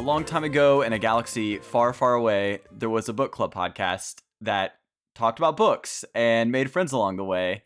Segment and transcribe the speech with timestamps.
[0.00, 4.22] long time ago in a galaxy far, far away, there was a book club podcast
[4.40, 4.76] that
[5.14, 7.64] talked about books and made friends along the way.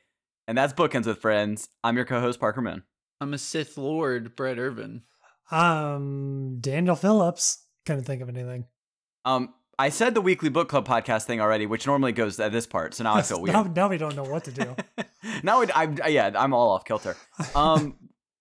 [0.49, 1.69] And that's Bookends with Friends.
[1.83, 2.83] I'm your co host, Parker Moon.
[3.21, 5.03] I'm a Sith Lord, Brett Irvin.
[5.51, 7.65] Um, Daniel Phillips.
[7.87, 8.67] Couldn't think of anything.
[9.25, 12.67] Um, I said the weekly book club podcast thing already, which normally goes at this
[12.67, 12.95] part.
[12.95, 13.55] So now I feel weird.
[13.55, 14.77] Now, now we don't know what to do.
[15.43, 17.17] now it, I'm yeah, I'm all off kilter.
[17.55, 17.97] Um,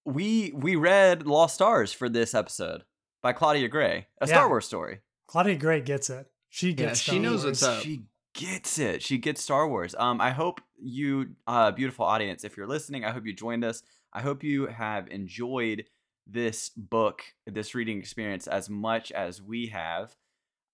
[0.06, 2.84] we we read Lost Stars for this episode
[3.24, 4.34] by Claudia Gray, a Yeah.
[4.36, 5.00] Star Wars story.
[5.26, 6.28] Claudia Gray gets it.
[6.50, 7.00] She Yeah, gets.
[7.00, 7.62] she Star knows Wars.
[7.62, 7.82] what's up.
[7.84, 8.04] She
[8.36, 9.02] gets it.
[9.02, 9.96] She gets Star Wars.
[9.98, 13.82] Um, I hope you, uh, beautiful audience, if you're listening, I hope you joined us.
[14.12, 15.86] I hope you have enjoyed
[16.28, 20.16] this book, this reading experience as much as we have.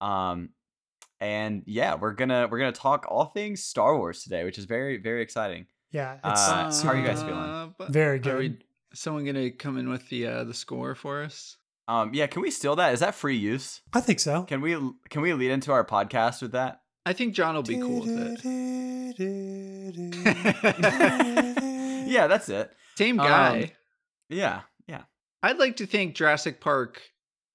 [0.02, 0.49] Um,
[1.21, 4.98] and yeah, we're gonna we're gonna talk all things Star Wars today, which is very
[4.98, 5.68] very exciting.
[5.91, 7.37] Yeah, it's Uh, super how are you guys feeling?
[7.37, 8.37] Uh, but Very Are good.
[8.37, 8.57] we,
[8.93, 11.57] someone gonna come in with the uh, the score for us?
[11.90, 12.93] Um, yeah, can we steal that?
[12.93, 13.82] Is that free use?
[13.93, 14.43] I think so.
[14.43, 14.73] Can we
[15.09, 16.81] can we lead into our podcast with that?
[17.05, 19.59] I think John will be cool with it.
[22.09, 22.71] Yeah, that's it.
[22.96, 23.73] Same Um, guy.
[24.29, 25.04] Yeah, yeah.
[25.43, 27.01] I'd like to think Jurassic Park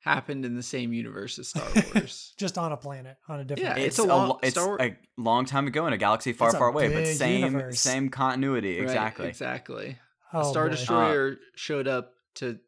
[0.00, 2.34] happened in the same universe as Star Wars.
[2.38, 3.66] Just on a planet, on a different.
[3.66, 3.88] Yeah, planet.
[3.88, 6.52] it's a long- lo- it's Star a long time ago in a galaxy far, a
[6.52, 7.80] far away, but same universe.
[7.80, 8.74] same continuity.
[8.78, 9.28] Right, Exactly.
[9.28, 9.98] exactly.
[10.32, 10.70] Oh, a Star boy.
[10.70, 12.58] Destroyer showed up to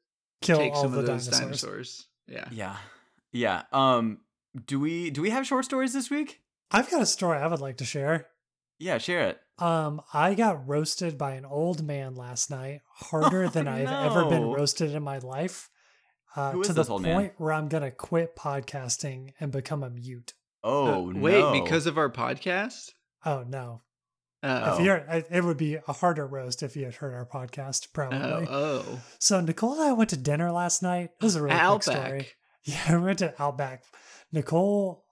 [0.42, 1.40] kill take all some the of those dinosaurs.
[1.62, 2.06] dinosaurs.
[2.28, 2.48] Yeah.
[2.50, 2.76] Yeah,
[3.32, 3.62] yeah.
[3.72, 4.18] Um,
[4.66, 6.40] do we do we have short stories this week?
[6.70, 8.26] I've got a story I would like to share.
[8.78, 9.38] Yeah, share it.
[9.58, 14.26] Um, I got roasted by an old man last night, harder Oh, than I've ever
[14.28, 15.70] been roasted in my life.
[16.34, 17.14] Uh, Who is to the this old man?
[17.14, 20.34] point where I'm gonna quit podcasting and become a mute.
[20.62, 21.20] Oh Uh, no!
[21.20, 22.90] wait, because of our podcast?
[23.24, 23.82] Oh no!
[24.46, 27.26] Uh, If you're, it it would be a harder roast if you had heard our
[27.26, 28.46] podcast, probably.
[28.48, 29.00] oh, oh.
[29.18, 31.10] So Nicole and I went to dinner last night.
[31.20, 32.28] This is a really quick story.
[32.64, 33.84] Yeah, we went to Outback.
[34.32, 35.04] Nicole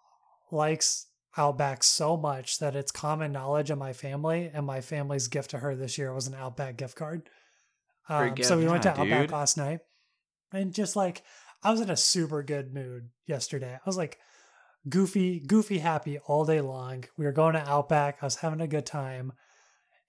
[0.50, 1.06] likes
[1.36, 5.58] Outback so much that it's common knowledge in my family, and my family's gift to
[5.58, 7.28] her this year was an Outback gift card.
[8.08, 9.30] Um, so we went to Outback dude.
[9.30, 9.80] last night,
[10.52, 11.22] and just like
[11.62, 13.74] I was in a super good mood yesterday.
[13.74, 14.18] I was like
[14.88, 17.04] goofy, goofy happy all day long.
[17.16, 18.18] We were going to Outback.
[18.20, 19.32] I was having a good time,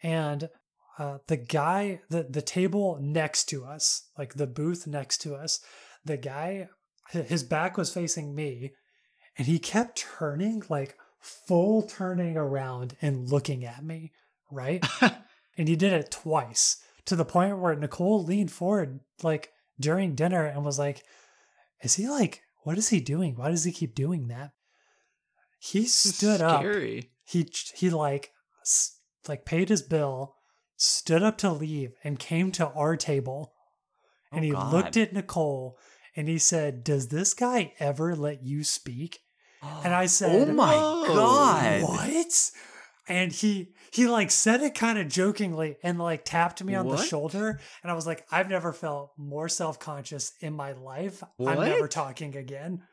[0.03, 0.49] and
[0.97, 5.59] uh, the guy, the the table next to us, like the booth next to us,
[6.03, 6.69] the guy,
[7.09, 8.73] his back was facing me,
[9.37, 14.11] and he kept turning, like full turning around and looking at me,
[14.51, 14.85] right?
[15.57, 20.45] and he did it twice to the point where Nicole leaned forward, like during dinner,
[20.45, 21.03] and was like,
[21.81, 22.41] "Is he like?
[22.63, 23.35] What is he doing?
[23.35, 24.51] Why does he keep doing that?"
[25.65, 26.63] He stood up
[27.25, 28.31] he he like
[29.27, 30.35] like paid his bill,
[30.77, 33.53] stood up to leave, and came to our table,
[34.31, 34.73] and Oh, he God.
[34.73, 35.77] looked at Nicole
[36.15, 39.19] and he said, "Does this guy ever let you speak?"
[39.83, 40.73] And I said, "Oh my
[41.07, 42.51] god!" What?
[43.07, 46.97] And he he like said it kind of jokingly and like tapped me on the
[46.97, 51.23] shoulder, and I was like, I've never felt more self conscious in my life.
[51.39, 52.83] I'm never talking again.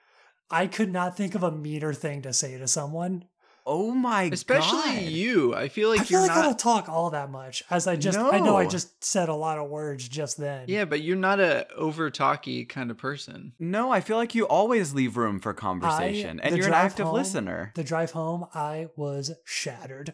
[0.51, 3.25] I could not think of a meaner thing to say to someone.
[3.65, 5.03] Oh my Especially god!
[5.05, 5.55] you.
[5.55, 7.95] I feel like I feel you're like I don't talk all that much, as I
[7.95, 10.65] just I know I just said a lot of words just then.
[10.67, 13.53] Yeah, but you're not a over talky kind of person.
[13.61, 17.15] No, I feel like you always leave room for conversation, and you're an active home-
[17.15, 17.71] listener.
[17.77, 20.13] The drive home, I was shattered.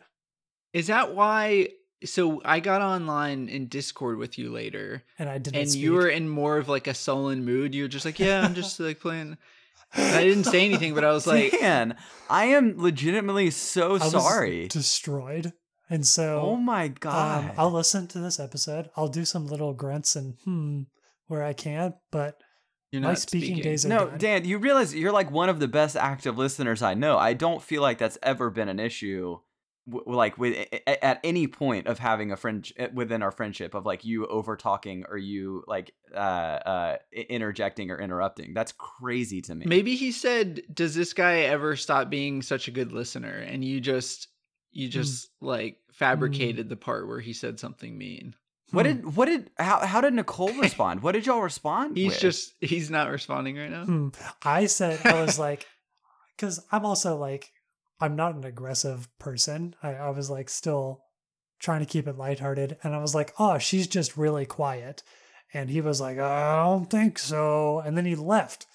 [0.74, 1.70] Is that why?
[2.04, 5.82] So I got online in Discord with you later, And I didn't and speak.
[5.82, 7.74] you were in more of like a sullen mood.
[7.74, 9.38] You were just like, "Yeah, I'm just like playing."
[9.94, 11.96] And I didn't say anything, but I was like, Man,
[12.28, 14.68] I am legitimately so I was sorry.
[14.68, 15.52] destroyed.
[15.90, 17.54] And so oh my Um, god!
[17.56, 18.90] I'll listen to this episode.
[18.96, 20.82] I'll do some little grunts and hmm
[21.28, 22.38] where I can, but
[22.90, 24.18] "You're my speaking, speaking." days are no, done.
[24.18, 27.18] Dan, you realize you're like one of the best active listeners I know.
[27.18, 29.38] I don't feel like that's ever been an issue,
[29.88, 33.86] w- like with a- at any point of having a friend within our friendship of
[33.86, 38.54] like you over talking or you like uh uh interjecting or interrupting.
[38.54, 39.66] That's crazy to me.
[39.66, 43.80] Maybe he said, "Does this guy ever stop being such a good listener?" And you
[43.80, 44.28] just,
[44.72, 48.34] you just like fabricated the part where he said something mean.
[48.70, 48.92] What Hmm.
[48.92, 51.02] did what did how how did Nicole respond?
[51.02, 51.96] What did y'all respond?
[51.96, 52.20] He's with?
[52.20, 53.84] just, he's not responding right now.
[53.84, 54.08] Hmm.
[54.44, 55.66] I said I was like,
[56.36, 57.50] because I'm also like,
[58.00, 59.74] I'm not an aggressive person.
[59.82, 61.02] I, I was like still
[61.60, 65.02] trying to keep it lighthearted, and I was like, oh, she's just really quiet,
[65.52, 68.66] and he was like, I don't think so, and then he left.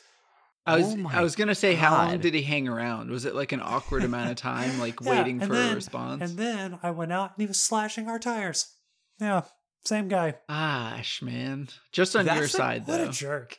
[0.65, 3.09] I was Oh I was gonna say how long did he hang around?
[3.09, 5.75] Was it like an awkward amount of time, like Yeah, waiting and for then- a
[5.75, 6.21] response?
[6.29, 8.73] And then I went out and he was slashing our tires.
[9.19, 9.41] Yeah,
[9.83, 10.35] same guy.
[10.47, 13.09] Gosh, man, just on your That's a- side What though.
[13.09, 13.57] a jerk.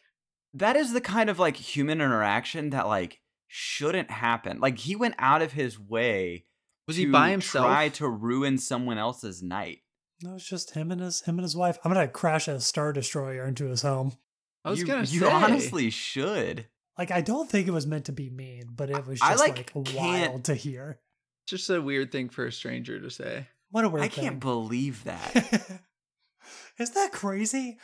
[0.55, 3.19] that is the kind of like human interaction that like
[3.57, 4.59] shouldn't happen.
[4.59, 6.45] Like he went out of his way
[6.89, 7.67] Was to he by himself?
[7.67, 9.83] try to ruin someone else's night.
[10.23, 11.79] No, it's just him and his him and his wife.
[11.85, 14.15] I'm gonna crash a star destroyer into his home.
[14.65, 15.31] I was you, gonna you say.
[15.31, 16.67] honestly should.
[16.99, 19.47] Like I don't think it was meant to be mean, but it was I, just
[19.47, 20.99] like, like, wild to hear.
[21.45, 23.47] It's just a weird thing for a stranger to say.
[23.71, 25.81] What a weird I can't believe that.
[26.79, 27.79] is that crazy?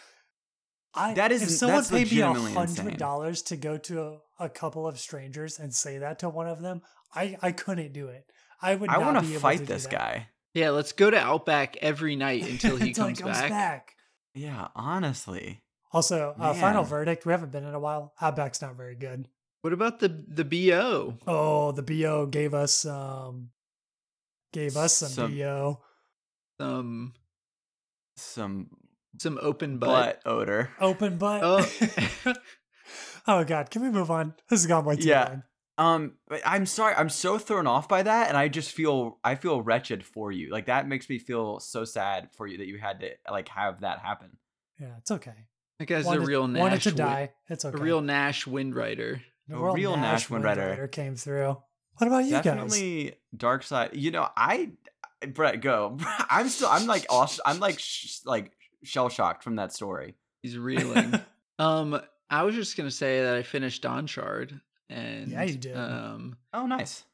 [0.95, 4.49] I That is- if someone paid me a hundred dollars to go to a, a
[4.49, 6.83] couple of strangers and say that to one of them,
[7.15, 8.25] I I couldn't do it.
[8.63, 8.91] I would.
[8.91, 10.29] I want to to fight this guy.
[10.53, 13.95] Yeah, let's go to Outback every night until he Until comes, back.
[14.35, 15.63] Yeah, honestly.
[15.93, 17.25] Also, uh, final verdict.
[17.27, 18.13] We haven't been in a while.
[18.21, 19.29] Outback's not very good.
[19.63, 21.19] What about the the BO?
[21.27, 23.51] Oh, the bo gave us um,
[24.53, 25.81] gave us some, Some- bo.
[26.59, 27.13] Some
[28.17, 28.69] Some
[29.21, 30.23] some open butt.
[30.25, 30.71] butt odor.
[30.81, 31.43] Open butt.
[31.45, 32.35] Oh.
[33.27, 34.35] oh God, can we move on?
[34.49, 35.25] This has gone way too Yeah.
[35.29, 35.43] long.
[35.79, 36.13] Um,
[36.45, 36.95] I'm sorry.
[36.95, 40.51] I'm so thrown off by that, and I just feel I feel wretched for you.
[40.51, 43.81] Like that makes me feel so sad for you that you had to like have
[43.81, 44.37] that happen.
[44.79, 45.47] Yeah, it's okay.
[45.79, 47.31] That guy's wanted, a real Nash wanted to die.
[47.49, 47.79] It's okay.
[47.79, 49.21] A real Nash Windrider.
[49.49, 50.77] The a real Nash Windrider.
[50.77, 51.57] Windrider came through.
[51.97, 52.45] What about you guys?
[52.45, 53.91] Definitely dark side.
[53.95, 54.73] You know, I
[55.29, 55.97] Brett, go.
[56.31, 56.69] I'm still.
[56.69, 57.31] I'm like all.
[57.47, 58.53] I'm like sh- like
[58.85, 60.15] shell shocked from that story.
[60.43, 61.15] He's reeling.
[61.59, 62.01] um,
[62.31, 65.77] I was just gonna say that I finished Dawnshard, and Yeah, you did.
[65.77, 67.05] Um, Oh, nice.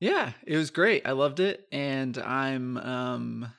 [0.00, 1.06] yeah, it was great.
[1.06, 3.52] I loved it, and I'm um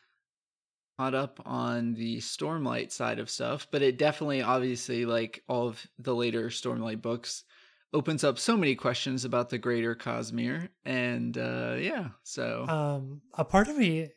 [0.99, 3.67] caught up on the Stormlight side of stuff.
[3.71, 7.43] But it definitely, obviously, like all of the later Stormlight books,
[7.93, 13.43] opens up so many questions about the greater Cosmere, and uh yeah, so um, a
[13.45, 14.09] part of me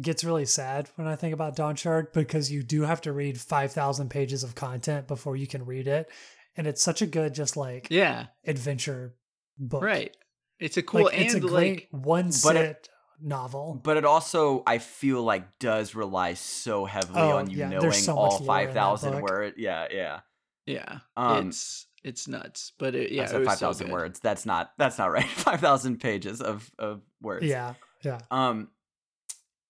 [0.00, 3.72] gets really sad when I think about Dawnshard because you do have to read five
[3.72, 6.08] thousand pages of content before you can read it,
[6.56, 9.14] and it's such a good just like yeah, adventure
[9.58, 9.82] book.
[9.82, 10.16] right.
[10.58, 12.88] It's a cool Like and it's a great like one But sit it-
[13.20, 13.78] novel.
[13.82, 17.92] But it also, I feel like, does rely so heavily Oh, on you yeah, knowing
[17.92, 19.56] so all much lore in that five thousand words.
[19.58, 20.20] Yeah, yeah.
[20.66, 22.72] yeah, Um, it's it's nuts.
[22.78, 24.20] But it, yeah, I it said was five so words.
[24.20, 24.70] That's not.
[24.78, 25.24] That's not right.
[25.28, 27.44] Five thousand pages of of words.
[27.44, 28.20] yeah, yeah.
[28.30, 28.68] Um,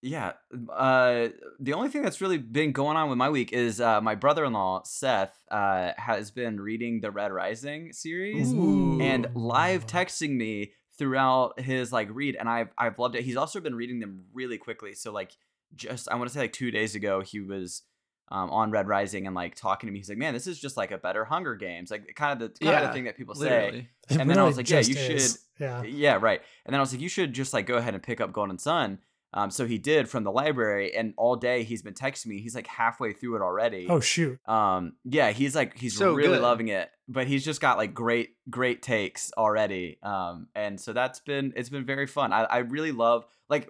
[0.02, 0.32] yeah.
[0.72, 1.28] Uh,
[1.58, 4.82] the only thing that's really been going on with my week is uh, my brother-in-law
[4.84, 9.00] Seth uh has been reading the Red Rising series Ooh.
[9.00, 13.24] and live texting me throughout his like read, and I've I've loved it.
[13.24, 14.94] He's also been reading them really quickly.
[14.94, 15.32] So like,
[15.74, 17.82] just I want to say like two days ago he was.
[18.28, 20.76] Um, on Red Rising and like talking to me, he's like, "Man, this is just
[20.76, 23.36] like a better Hunger Games, like kind of the kind of the thing that people
[23.36, 23.88] say." Literally.
[24.10, 25.30] It And then I was like, yeah, you is.
[25.32, 25.82] should- Yeah.
[25.84, 26.40] Yeah, right.
[26.64, 28.58] And then I was like, you should just like go ahead and pick up Golden
[28.58, 28.98] Son.
[29.36, 32.40] Um, so he did from the library, and all day he's been texting me.
[32.40, 33.86] He's like halfway through it already.
[33.88, 34.38] Oh shoot.
[34.48, 36.42] Um, yeah, he's like he's So really good.
[36.42, 39.98] loving it, but he's just got like great great takes already.
[40.02, 42.32] Um, and so that's been it's been very fun.
[42.32, 43.68] I I really love like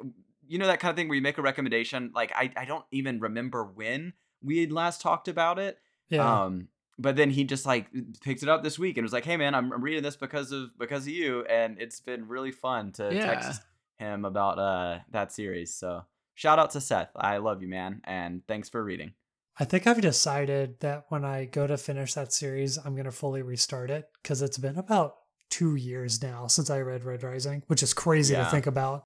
[0.48, 2.12] you know that kind of thing where you make a recommendation.
[2.14, 5.78] Like I I don't even remember when we had last talked about it.
[6.08, 6.44] Yeah.
[6.44, 6.68] Um,
[6.98, 7.88] but then he just like
[8.22, 10.52] picked it up this week and was like, "Hey man, I'm, I'm reading this because
[10.52, 13.26] of because of you," and it's been really fun to Yeah.
[13.26, 13.60] text
[13.98, 15.74] him about uh that series.
[15.74, 16.02] So
[16.34, 17.10] shout out to Seth.
[17.16, 19.12] I love you, man, and thanks for reading.
[19.58, 23.10] I think I've decided that when I go to finish that series, I'm going to
[23.10, 25.14] fully restart it because it's been about
[25.50, 29.04] two years now since I read Red Rising, which is crazy to think about.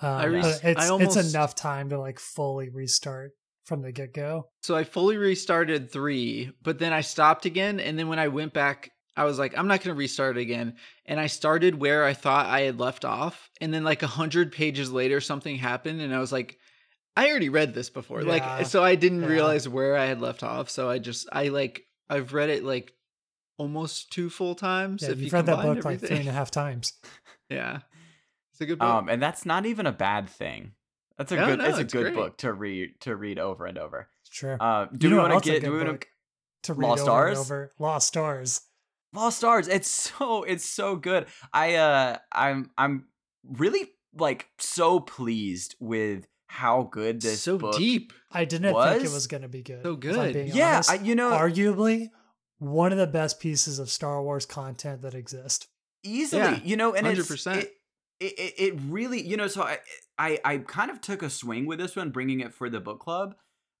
[0.00, 3.32] Um, I but res- it's, I almost- it's enough time to like fully restart
[3.64, 4.46] from the get go.
[4.62, 7.80] So I fully restarted three, but then I stopped again.
[7.80, 10.40] And then when I went back, I was like, I'm not going to restart it
[10.40, 10.76] again.
[11.04, 13.50] And I started where I thought I had left off.
[13.60, 16.00] And then, like, a hundred pages later, something happened.
[16.00, 16.58] And I was like,
[17.16, 18.22] I already read this before.
[18.22, 19.28] Yeah, like, so I didn't yeah.
[19.28, 20.70] realize where I had left off.
[20.70, 22.92] So I just, I like, I've read it like
[23.58, 25.02] almost two full times.
[25.02, 26.20] Yeah, if you've you read that book like three everything.
[26.20, 26.94] and a half times.
[27.50, 27.80] Yeah.
[28.52, 28.88] It's a good book.
[28.88, 30.72] Um, and that's not even a bad thing.
[31.18, 31.58] That's a No, good.
[31.58, 32.14] no, it's a good great.
[32.14, 34.08] book to read to read over and over.
[34.30, 34.56] Sure.
[34.58, 35.62] Uh, do you we want to get?
[35.62, 36.08] Do we want book
[36.62, 37.38] to read Lost over and Stars?
[37.50, 37.72] over?
[37.78, 38.60] Lost Stars.
[39.14, 39.68] Lost Stars.
[39.68, 41.26] It's so it's so good.
[41.52, 43.06] I uh I'm I'm
[43.44, 47.76] really like so pleased with how good this so book.
[47.76, 48.12] deep.
[48.30, 49.82] I didn't think it was going to be good.
[49.82, 50.34] So good.
[50.54, 50.82] Yeah.
[50.88, 52.10] I, you know, arguably
[52.58, 55.66] one of the best pieces of Star Wars content that exist.
[56.04, 57.56] easily Yeah, you know and it's 100%.
[57.56, 57.72] it,
[58.20, 59.78] it, it, it really you know so I,
[60.18, 63.00] I i kind of took a swing with this one bringing it for the book
[63.00, 63.34] club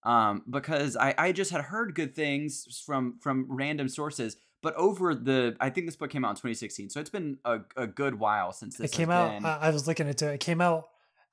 [0.04, 5.14] um because i i just had heard good things from from random sources but over
[5.14, 8.18] the i think this book came out in 2016 so it's been a, a good
[8.18, 9.32] while since this it came out.
[9.32, 10.34] been- I was looking into it.
[10.34, 10.84] It came out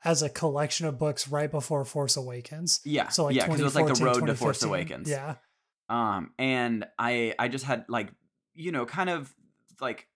[0.04, 2.80] as a collection of books right before Force Awakens.
[2.86, 5.36] yeah So like yeah because it was like the 2014, road to force awakens Yeah,
[5.90, 8.10] um and i i just had like
[8.56, 9.34] you know, kind of
[9.80, 10.08] like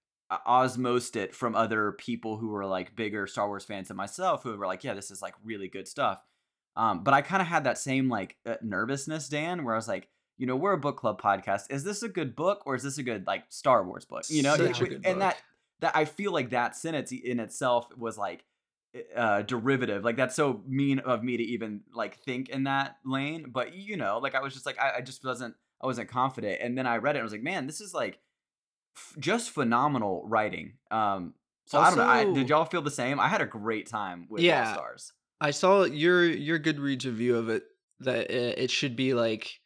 [0.47, 4.57] osmosed it from other people who were like bigger Star Wars fans than myself, who
[4.57, 6.19] were like, yeah, this is like really good stuff.
[6.75, 9.87] Um, but I kind of had that same like uh, nervousness, Dan, where I was
[9.87, 11.63] like, you know, we're a book club podcast.
[11.69, 14.23] Is this a good book or is this a good like Star Wars book?
[14.29, 15.43] You know, Such It- a good and that book.
[15.81, 18.43] that I feel like that sentence in itself was like
[19.15, 23.45] uh derivative like that's so mean of me to even like think in that lane
[23.51, 26.59] but you know like i was just like i, I just wasn't i wasn't confident
[26.61, 28.19] and then i read it and i was like man this is like
[28.95, 31.33] f- just phenomenal writing um
[31.65, 34.27] so i don't know I, did y'all feel the same i had a great time
[34.29, 34.61] with Yeah.
[34.65, 37.63] Lost stars I saw your your Goodreads review of it
[38.01, 39.59] that uh, it should be like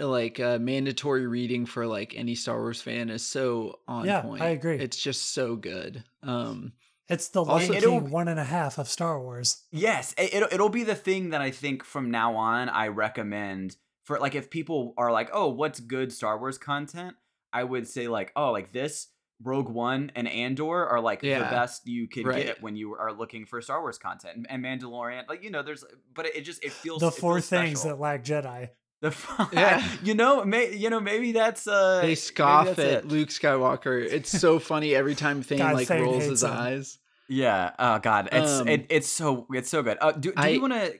[0.00, 4.42] like a mandatory reading for like any Star Wars fan is so on Yeah, point.
[4.42, 4.78] I agree.
[4.78, 6.02] It's just so good.
[6.22, 6.72] Um
[7.08, 9.64] It's the Also- Lion It'll- King one and a half of Star Wars.
[9.70, 13.76] Yes, it, it'll it'll be the thing that I think from now on I recommend
[14.04, 17.14] for like if people are like, oh, what's good Star Wars content?
[17.52, 19.08] I would say like, oh, like this
[19.42, 22.46] Rogue One and Andor are like the best you could right.
[22.46, 25.62] get when you are looking for Star Wars content, and, and Mandalorian, like you know,
[25.62, 27.96] there's, but it, it just it feels The it four feels things special.
[27.96, 28.70] that lack Jedi.
[29.00, 29.86] The f- Yeah.
[30.02, 33.08] you know, may, you know, maybe that's uh, they scoff that's at it.
[33.08, 34.02] Luke Skywalker.
[34.02, 36.50] It's so funny every time Thane God, like Thane rolls his him.
[36.52, 36.98] eyes.
[37.28, 37.72] Yeah.
[37.78, 39.98] Oh God, it's Um, it, it's so it's so good.
[40.00, 40.94] Uh, do do I- you want to?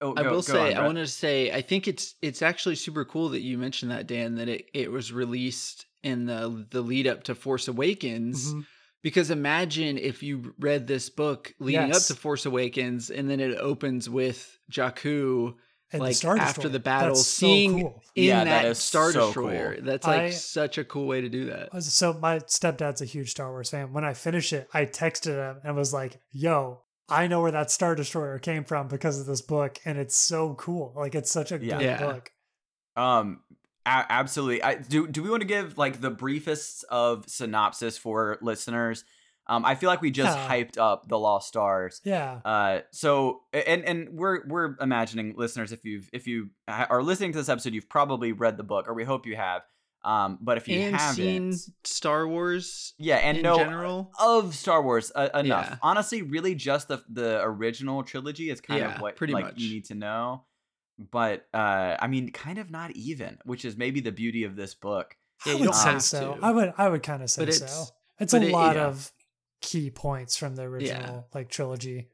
[0.00, 0.84] Oh, I go- will go say, on, I Brett.
[0.86, 4.36] wanted to say, I think it's it's actually super cool that you mentioned that, Dan,
[4.36, 8.54] that it, it was released in the the lead up to Force Awakens.
[8.54, 8.64] Mhm.
[9.02, 12.10] Because imagine if you read this book leading Yes.
[12.10, 15.54] up to Force Awakens, and then it opens with Jakku
[15.92, 18.02] And the like Star after the battle, That's so seeing cool.
[18.14, 19.76] in Yeah, that that, is Star so Destroyer.
[19.76, 19.84] cool.
[19.84, 21.82] That's like I- such a cool way to do that.
[21.82, 23.92] So my stepdad's a huge Star Wars fan.
[23.94, 27.70] When I finished it, I texted him and was like, "Yo, I know where that
[27.70, 30.92] Star Destroyer came from because of this book, and it's so cool.
[30.94, 31.78] Like it's such a Yeah.
[31.78, 31.98] good Yeah.
[32.06, 32.32] book."
[32.96, 33.40] Um,
[33.86, 34.62] a- absolutely.
[34.62, 35.06] I do.
[35.06, 39.04] Do we want to give like the briefest of synopsis for listeners?
[39.50, 40.48] Um, I feel like we just Yeah.
[40.48, 42.00] hyped up the Lost Stars.
[42.04, 47.32] Yeah, Uh, so and and we're we're imagining listeners if you've if you are listening
[47.32, 49.62] to this episode, you've probably read the book, or we hope you have.
[50.04, 51.52] Um, but if you And haven't, seen
[51.82, 54.12] Star Wars yeah, and in know general.
[54.20, 55.66] of Star Wars uh, enough.
[55.70, 55.76] Yeah.
[55.82, 59.58] Honestly, really, just the the original trilogy is kind Yeah, of what pretty like much.
[59.58, 60.44] you need to know.
[61.10, 64.74] But uh, I mean, kind of not even, which is maybe the beauty of this
[64.74, 65.16] book.
[65.46, 66.38] Yeah, I would don't say so.
[66.42, 66.74] I would.
[66.76, 67.64] I would kind of say But so.
[67.64, 68.86] it's- It's but a it- lot yeah.
[68.86, 69.12] of
[69.60, 72.08] key points from the original like trilogy.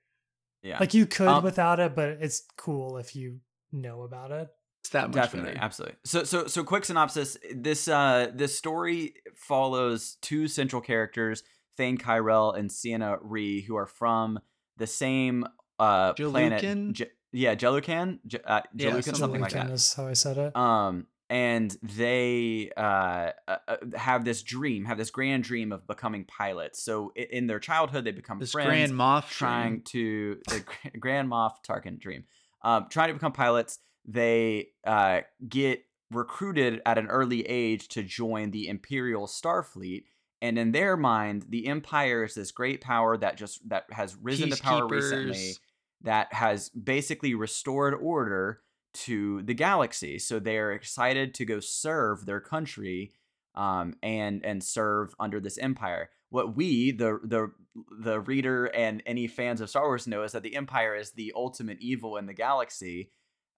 [0.63, 4.49] Yeah, Like you could Um, without it, but it's cool if you know about it.
[4.81, 5.65] It's that much definitely better.
[5.65, 11.43] absolutely so so so quick synopsis this uh this story follows two central characters
[11.77, 14.39] thane Kyrell and Ciena Ree, who are from
[14.77, 15.47] the same
[15.79, 20.07] uh planet J- yeah Jelucan J- uh, Yeah, something something like Julie that is how
[20.07, 20.55] I said it.
[20.57, 26.25] um and they uh, uh uh, have this dream have this grand dream of becoming
[26.25, 29.83] pilots so in their childhood they become This friends Grand Moff trying dream.
[29.85, 32.25] to the Grand Moff Tarkin dream,
[32.63, 33.79] um, trying to become pilots.
[34.07, 40.05] They uh, get recruited at an early age to join the Imperial Starfleet,
[40.43, 44.51] and in their mind, the Empire is this great power that just that has risen
[44.51, 45.55] to power recently,
[46.03, 48.61] that has basically restored order
[48.95, 50.19] to the galaxy.
[50.19, 53.13] So they're excited to go serve their country
[53.55, 56.11] um, and and serve under this empire.
[56.31, 57.53] What we, the the
[58.01, 61.33] the reader and any fans of Star Wars know is that the empire is the
[61.35, 63.11] ultimate evil in the galaxy.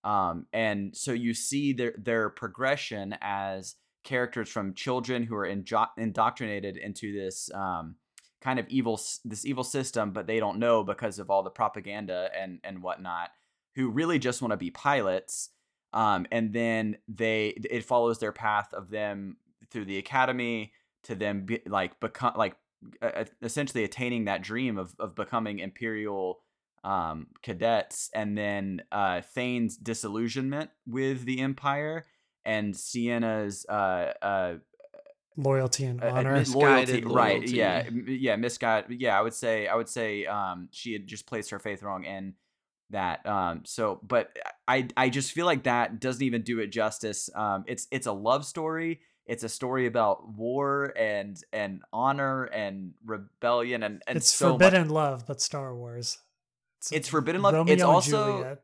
[0.04, 5.88] Um, and so you see their their progression as characters from children who are injo-
[5.98, 7.96] indoctrinated into this um,
[8.40, 12.30] kind of evil this evil system, but they don't know because of all the propaganda
[12.38, 13.30] and and whatnot.
[13.76, 15.50] Who really just want to be pilots,
[15.92, 19.36] um, and then they it follows their path of them
[19.70, 20.72] through the academy
[21.04, 22.56] to them be, like become like
[23.00, 26.40] uh, essentially attaining that dream of of becoming imperial
[26.84, 32.06] um, cadets, and then uh, Thane's disillusionment with the empire
[32.44, 34.54] and Ciena's uh, uh,
[35.36, 36.36] Loyalty and honor.
[36.38, 37.38] mis- Misguided right?
[37.40, 37.56] loyalty.
[37.56, 39.00] Yeah, m- yeah, misguided.
[39.00, 42.04] Yeah, I would say, I would say, um, she had just placed her faith wrong
[42.04, 42.34] in
[42.90, 43.26] that.
[43.26, 44.36] Um, so, but
[44.68, 47.28] I, I just feel like that doesn't even do it justice.
[47.34, 49.00] Um, it's, it's a love story.
[49.26, 54.62] It's a story about war and and honor and rebellion and and it's so much-
[54.62, 56.18] forbidden love, but Star Wars.
[56.92, 57.54] It's forbidden love.
[57.54, 58.62] Romeo It's also Juliet.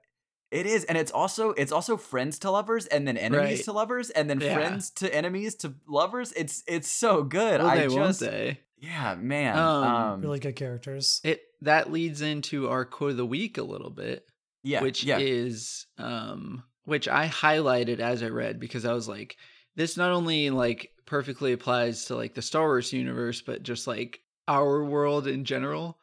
[0.52, 3.64] it is, and it's also it's also friends to lovers, and then enemies Right.
[3.64, 4.54] to lovers, and then Yeah.
[4.54, 6.30] friends to enemies to lovers.
[6.36, 7.60] It's it's so good.
[7.60, 8.60] Will I they, won't just they?
[8.78, 9.58] yeah, man.
[9.58, 11.20] Um, Um, really good characters.
[11.24, 14.26] It that leads into our quote of the week a little bit,
[14.62, 19.36] yeah, which yeah, is um which I highlighted as I read because I was like,
[19.76, 24.20] this not only like perfectly applies to like the Star Wars universe, but just like
[24.48, 25.98] our world in general.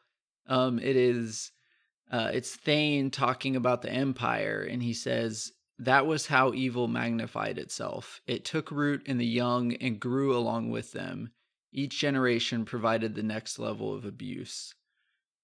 [0.46, 1.52] Um, it is,
[2.10, 7.58] uh, it's Thane talking about the Empire, and he says that was how evil magnified
[7.58, 8.20] itself.
[8.26, 11.30] It took root in the young and grew along with them.
[11.72, 14.74] Each generation provided the next level of abuse.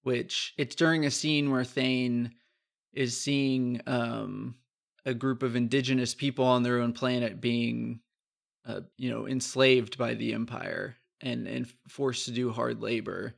[0.06, 2.30] Which it's during a scene where Thane
[2.92, 4.54] is seeing um,
[5.04, 7.98] a group of indigenous people on their own planet being
[8.64, 13.34] uh, you know enslaved by the empire and and forced to do hard labor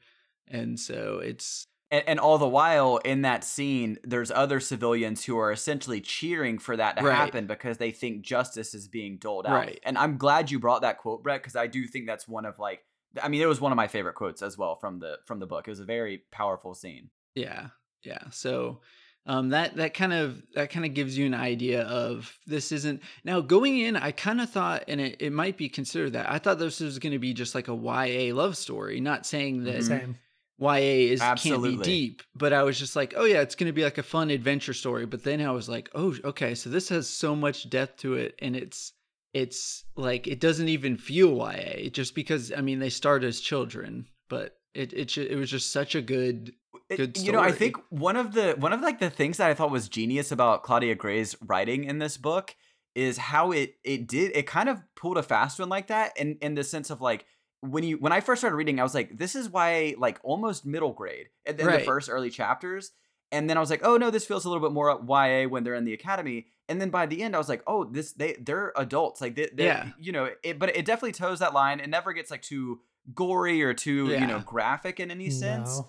[0.46, 5.38] and so it's and, and all the while in that scene there's other civilians who
[5.38, 7.14] are essentially cheering for that to Right.
[7.14, 9.80] happen because they think justice is being doled out Right.
[9.84, 12.58] and i'm glad you brought that quote brett because i do think that's one of
[12.58, 12.84] like
[13.22, 15.46] i mean it was one of my favorite quotes as well from the from the
[15.46, 17.68] book it was a very powerful scene yeah
[18.04, 18.80] yeah so
[19.26, 23.02] um that that kind of that kind of gives you an idea of this isn't
[23.24, 26.38] now going in i kind of thought and it, it might be considered that i
[26.38, 29.80] thought this was going to be just like a ya love story not saying that
[29.80, 29.86] Mhm.
[29.86, 30.18] Same.
[30.60, 33.72] YA is can't be deep, but I was just like, oh yeah, it's going to
[33.72, 35.06] be like a fun adventure story.
[35.06, 38.34] But then I was like, oh okay, so this has so much depth to it,
[38.40, 38.92] and it's
[39.38, 44.06] it's like it doesn't even feel YA just because I mean they start as children,
[44.28, 46.52] but it it it was just such a good
[46.96, 49.52] Good you know i think one of the one of like the things that i
[49.52, 52.56] thought was genius about claudia gray's writing in this book
[52.94, 56.38] is how it it did it kind of pulled a fast one like that in
[56.40, 57.26] in the sense of like
[57.60, 60.64] when you when i first started reading i was like this is why like almost
[60.64, 62.92] middle grade in, in the first early chapters
[63.32, 65.64] and then i was like oh no this feels a little bit more ya when
[65.64, 68.34] they're in the academy and then by the end i was like oh this they
[68.40, 69.88] they're adults like they, they're Yeah.
[69.98, 72.80] you know it, but it definitely toes that line it never gets like too
[73.14, 75.80] gory or too you know graphic in any sense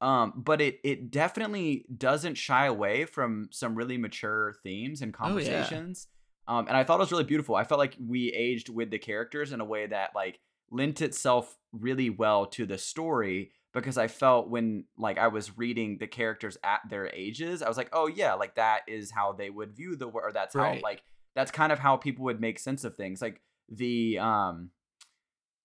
[0.00, 0.06] No.
[0.08, 5.26] um but it it definitely doesn't shy away from some really mature themes and Oh,
[5.26, 5.26] yeah.
[5.28, 6.08] conversations
[6.48, 8.98] um and i thought it was really beautiful i felt like we aged with the
[8.98, 10.40] characters in a way that like
[10.70, 15.98] lent itself really well to the story because i felt when like i was reading
[15.98, 19.50] the characters at their ages i was like oh yeah like that is how they
[19.50, 20.76] would view the world or that's Right.
[20.76, 21.02] how like
[21.34, 24.70] that's kind of how people would make sense of things like the um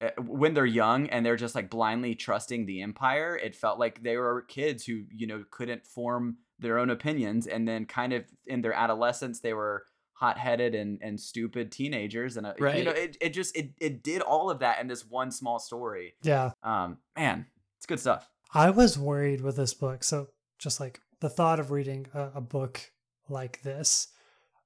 [0.02, 4.02] uh, when they're young and they're just like blindly trusting the empire it felt like
[4.02, 8.24] they were kids who you know couldn't form their own opinions and then kind of
[8.48, 13.16] in their adolescence they were hot-headed and and stupid teenagers and uh, you know it,
[13.22, 16.52] it just it, it did all of that in this one small story Yeah.
[16.64, 17.46] um man
[17.80, 20.04] it's good stuff I was worried with this book.
[20.04, 22.82] So, just like the thought of reading a, a book
[23.30, 24.08] like this,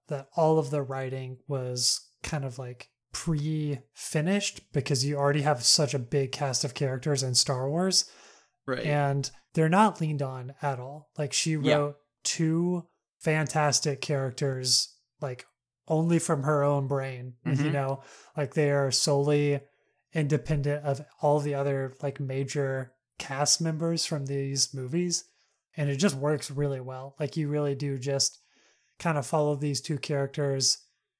[0.08, 5.64] that all of the writing was kind of like pre finished because you already have
[5.64, 8.10] such a big cast of characters in Star Wars
[8.66, 8.86] right.
[8.86, 11.10] and they're not leaned on at all.
[11.18, 11.76] Like, she Yeah.
[11.76, 12.88] wrote two
[13.20, 15.46] fantastic characters, like
[15.90, 17.72] only from her own brain, you Mhm.
[17.74, 18.02] know,
[18.38, 19.60] like they are solely
[20.14, 25.26] independent of all the other like major cast members from these movies
[25.78, 28.40] and it just works really well like you really do just
[29.00, 30.80] kind of follow these two characters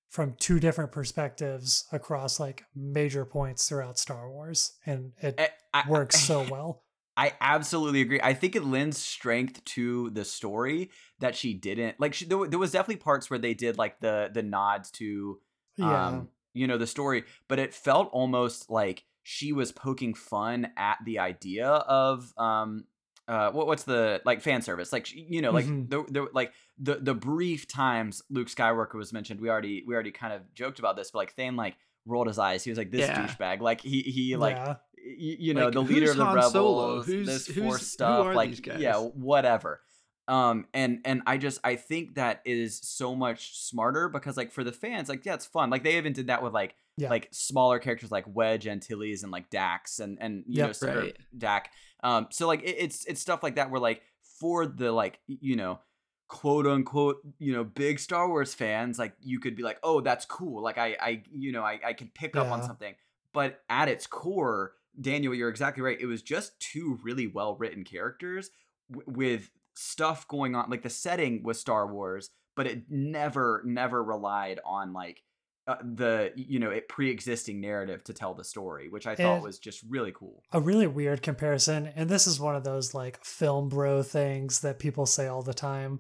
[0.10, 5.90] from two different perspectives across like major points throughout Star Wars and it I- I-
[5.90, 6.84] works so well
[7.16, 8.20] I absolutely agree.
[8.24, 12.16] I think it lends strength to the story that she didn't like.
[12.16, 15.40] She, there, there was definitely parts where they did like the the nods to,
[15.78, 20.68] yeah um, you know, the story, but it felt almost like she was poking fun
[20.78, 22.86] at the idea of, um,
[23.28, 24.92] uh, what what's the like fan service?
[24.92, 25.90] Like you know, like Mhm.
[25.90, 29.40] the the like the the brief times Luke Skywalker was mentioned.
[29.40, 32.38] We already we already kind of joked about this, but like Thane like rolled his
[32.38, 32.66] eyes.
[32.66, 33.26] He was like this Yeah.
[33.26, 33.62] douchebag.
[33.62, 34.76] Like he he like yeah.
[34.98, 37.02] y- you know Like, the leader of the Han rebels Solo?
[37.02, 39.82] Who's- this who's- force stuff like yeah whatever
[40.30, 44.64] um and and i just i think that is so much smarter because like for
[44.64, 47.10] the fans like yeah it's fun like they even did that with like Yeah.
[47.10, 50.76] like smaller characters like wedge antilles and like dax and and you Yep.
[50.84, 51.18] know Right.
[51.38, 51.72] dak
[52.04, 54.02] um so like it, it's it's stuff like that where like
[54.40, 55.80] for the like you know
[56.28, 60.26] quote unquote you know big star wars fans like you could be like oh that's
[60.26, 62.94] cool like i i you know i, I could pick up on something
[63.34, 67.84] but at its core daniel you're exactly right it was just two really well written
[67.84, 68.52] characters
[68.92, 74.04] w- with stuff going on like the setting was star wars but it never never
[74.04, 75.24] relied on like
[75.68, 79.44] uh, the you know it pre-existing narrative to tell the story which i thought And-
[79.44, 83.24] was just really cool a really weird comparison and this is one of those like
[83.24, 86.00] film bro things that people say all the time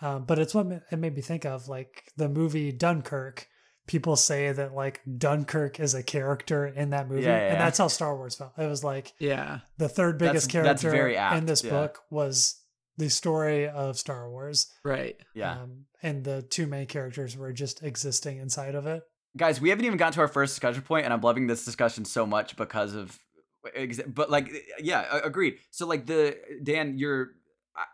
[0.00, 3.48] um, but it's what it made me think of like the movie dunkirk
[3.88, 7.64] people say that like dunkirk is a character in that movie Yeah, yeah, and yeah.
[7.64, 9.60] that's how star wars felt it was like yeah.
[9.78, 11.70] the third biggest That's- that's character very apt, in this yeah.
[11.70, 12.60] book was
[12.98, 15.16] the story of star wars Right.
[15.34, 19.02] yeah um, and the two main characters were just existing inside of it
[19.36, 22.04] guys, we haven't even gotten to our first discussion point, and I'm loving this discussion
[22.04, 23.18] so much because of,
[24.06, 25.58] but like, yeah, agreed.
[25.70, 27.30] So like the Dan, you're,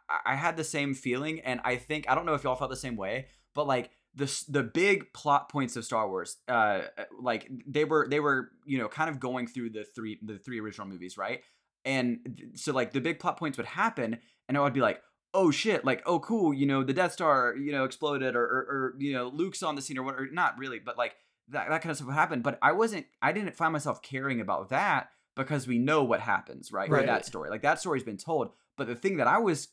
[0.08, 2.70] I, I had the same feeling, and I think I don't know if y'all felt
[2.70, 6.82] the same way, but like the the big plot points of Star Wars, uh,
[7.20, 10.60] like they were they were you know kind of going through the three the three
[10.60, 11.40] original movies, right?
[11.84, 15.00] And so like the big plot points would happen, and I would be like,
[15.34, 18.58] oh shit, like oh cool, you know the Death Star, you know exploded, or or,
[18.68, 21.14] or you know Luke's on the scene or what, or not really, but like
[21.48, 22.42] that that kind of stuff would happen.
[22.42, 26.72] But I wasn't, I didn't find myself caring about that because we know what happens,
[26.72, 26.88] right?
[26.90, 27.06] With Right.
[27.06, 28.50] that story, like that story's been told.
[28.76, 29.68] But the thing that I was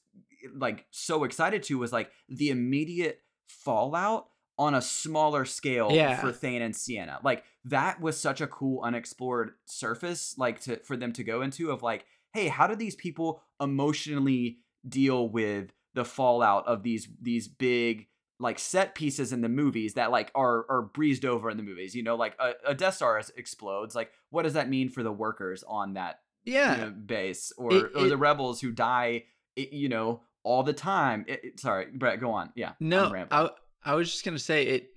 [0.56, 6.20] like so excited to was like the immediate fallout on a smaller scale Yeah.
[6.22, 7.24] for Thane and Ciena.
[7.24, 11.72] Like that was such a cool unexplored surface like to for them to go into
[11.72, 17.48] of like, hey, how do these people emotionally deal with the fallout of these these
[17.48, 18.08] big
[18.40, 21.96] like set pieces in the movies that like are are breezed over in the movies.
[21.96, 23.96] You know, like a, a Death Star explodes.
[23.96, 26.76] Like, what does that mean for the workers on that Yeah.
[26.76, 29.24] you know, base or It- or it- the rebels who die?
[29.56, 31.24] You know, all the time.
[31.30, 32.52] It- sorry, Brett, go on.
[32.56, 33.14] Yeah, No.
[33.32, 33.50] I
[33.86, 34.90] I was just gonna say it.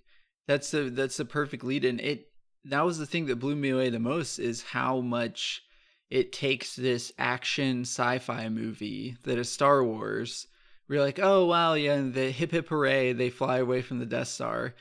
[0.47, 2.01] That's the that's the perfect lead in.
[2.01, 2.29] It
[2.65, 5.63] that was the thing that blew me away the most is how much
[6.11, 10.47] it takes this action sci-fi movie that is Star Wars.
[10.89, 14.29] We're like, oh wow, yeah, the hip hip hooray, they fly away from the Death
[14.29, 14.75] Star,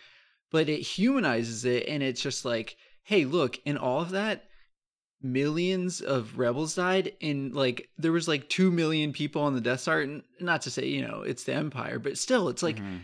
[0.51, 4.45] but it humanizes it, and it's just like, hey, look, in all of that,
[5.21, 9.79] millions of rebels died and like there was like 2 million people on the death
[9.79, 12.99] star and not to say you know it's the empire but still it's like Mhm.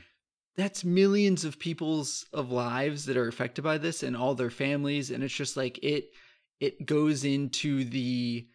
[0.56, 5.10] That's millions of people's of lives that are affected by this and all their families
[5.12, 6.12] and it's just like it
[6.60, 8.48] it goes into the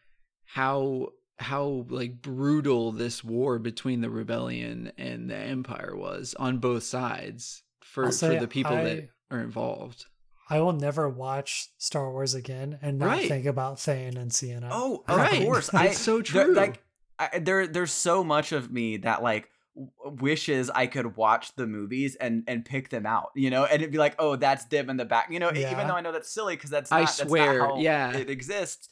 [0.45, 1.09] how
[1.39, 7.63] how like brutal this war between the rebellion and the empire was on both sides
[7.81, 10.07] for for the people I- that are involved
[10.51, 13.29] I will never watch Star Wars again and not Right.
[13.29, 14.71] think about Thane and Ciena.
[14.73, 15.21] Oh, ever.
[15.21, 15.43] of Right.
[15.45, 15.75] course.
[15.75, 16.55] I, It's so there- true.
[16.55, 16.83] like,
[17.19, 19.58] I, there, there's so much of me that like w-
[20.05, 23.93] wishes I could watch the movies and and pick them out, you know, and it'd
[23.93, 25.51] be like, oh, that's them in the back, you know.
[25.55, 25.71] Yeah.
[25.73, 28.17] Even though I know that's silly because that's I not, that's not swear, how yeah.
[28.17, 28.89] it exists.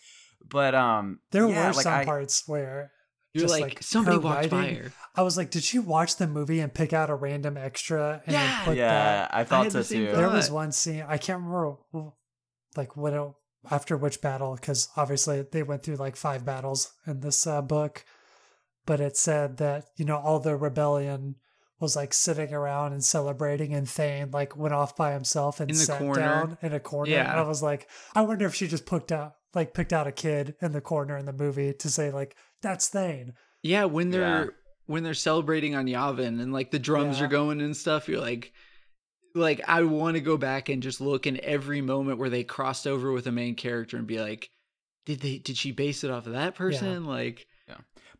[0.48, 2.92] But um, There yeah, were like, some I- parts where
[3.34, 5.78] you're just, like, like, somebody her walked by writing- her I was like, did she
[5.78, 8.46] watch the movie and pick out a random extra and Yeah.
[8.46, 9.34] then put Yeah, that?
[9.34, 10.12] I thought had so the too.
[10.12, 11.76] There was one scene I can't remember,
[12.76, 13.32] like what it,
[13.70, 18.04] after which battle, because obviously they went through like five battles in this uh, book,
[18.86, 21.36] but it said that you know all the rebellion
[21.78, 25.76] was like sitting around and celebrating, and Thane like went off by himself and In
[25.76, 26.20] sat corner.
[26.20, 27.10] down in a corner.
[27.10, 27.30] Yeah.
[27.30, 30.12] And I was like, I wonder if she just picked out like picked out a
[30.12, 33.34] kid in the corner in the movie to say like that's Thane.
[33.62, 34.50] Yeah, when they're Yeah.
[34.86, 37.26] when they're celebrating on Yavin and like the drums Yeah.
[37.26, 38.52] are going and stuff, you're like
[39.34, 42.86] like I want to go back and just look in every moment where they crossed
[42.86, 44.48] over with a main character and be like,
[45.04, 47.04] did they did she base it off of that person?
[47.04, 47.46] Like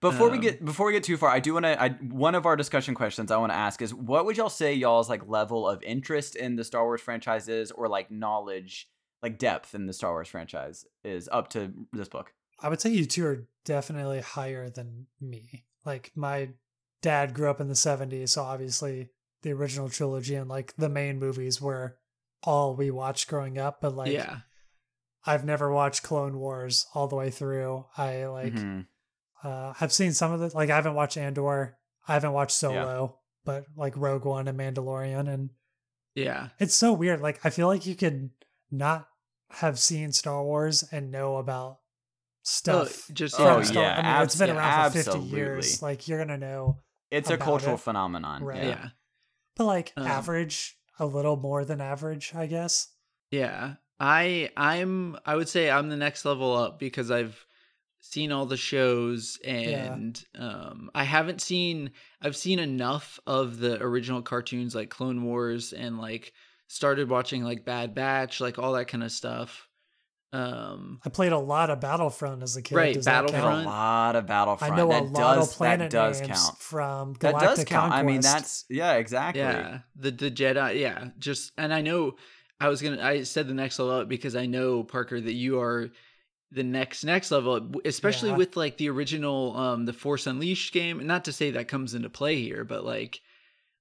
[0.01, 1.81] Before we Um, get before we get too far, I do want to.
[1.83, 4.75] I one of our discussion questions I want to ask is, what would y'all say
[4.75, 8.91] y'all's like level of interest in the Star Wars franchise is, or like knowledge,
[9.23, 12.35] like depth in the Star Wars franchise is up to this book?
[12.61, 15.65] I would say you two are definitely higher than me.
[15.87, 16.51] Like my
[17.01, 19.09] dad grew up in the 70s, so obviously
[19.43, 21.97] the original trilogy and like the main movies were
[22.43, 24.41] all we watched growing up, but like yeah.
[25.25, 27.87] I've never watched Clone Wars all the way through.
[27.97, 28.87] I like Mhm.
[29.47, 31.77] Uh I've seen some of the like I haven't watched Andor,
[32.09, 35.51] I haven't watched Solo, but like Rogue One and Mandalorian and
[36.15, 36.49] Yeah.
[36.59, 37.21] it's so weird.
[37.21, 38.31] Like I feel like you could
[38.71, 39.09] not
[39.51, 41.79] have seen Star Wars and know about
[42.43, 43.07] stuff.
[43.11, 43.63] Oh, just Oh, from yeah.
[43.63, 45.83] Star- yeah, I mean, it's been abs- around for 50 years.
[45.83, 46.81] Like you're gonna know,
[47.11, 47.81] It's a cultural it.
[47.81, 48.43] phenomenon.
[48.45, 48.63] Right.
[48.65, 48.69] Yeah.
[48.69, 48.89] Yeah.
[49.57, 52.89] but like Um, average, a little more than average, I guess.
[53.31, 53.75] Yeah.
[53.99, 57.46] I I'm I would say I'm the next level up because I've
[58.13, 61.91] seen all the shows and um I haven't seen
[62.23, 66.33] I've seen enough of the original cartoons like Clone Wars and like
[66.69, 69.69] started watching like Bad Batch, like all that kind of stuff.
[70.33, 72.75] Um I played a lot of Battlefront as a kid.
[72.75, 73.67] Right, Does that count?
[73.67, 74.73] a lot of Battlefront.
[74.73, 76.59] I know that a lot does, of planet that does names count.
[76.59, 77.93] from Galactic That does count.
[77.93, 79.43] I mean, that's yeah, exactly.
[79.43, 80.81] Yeah, the the Jedi.
[80.81, 82.17] Yeah, just and I know
[82.61, 83.03] I was gonna.
[83.03, 85.91] I said the next level up because I know Parker that you are
[86.53, 88.37] the next next level, especially Yeah.
[88.37, 91.07] with like the original um the Force Unleashed game.
[91.07, 93.21] Not to say that comes into play here, but like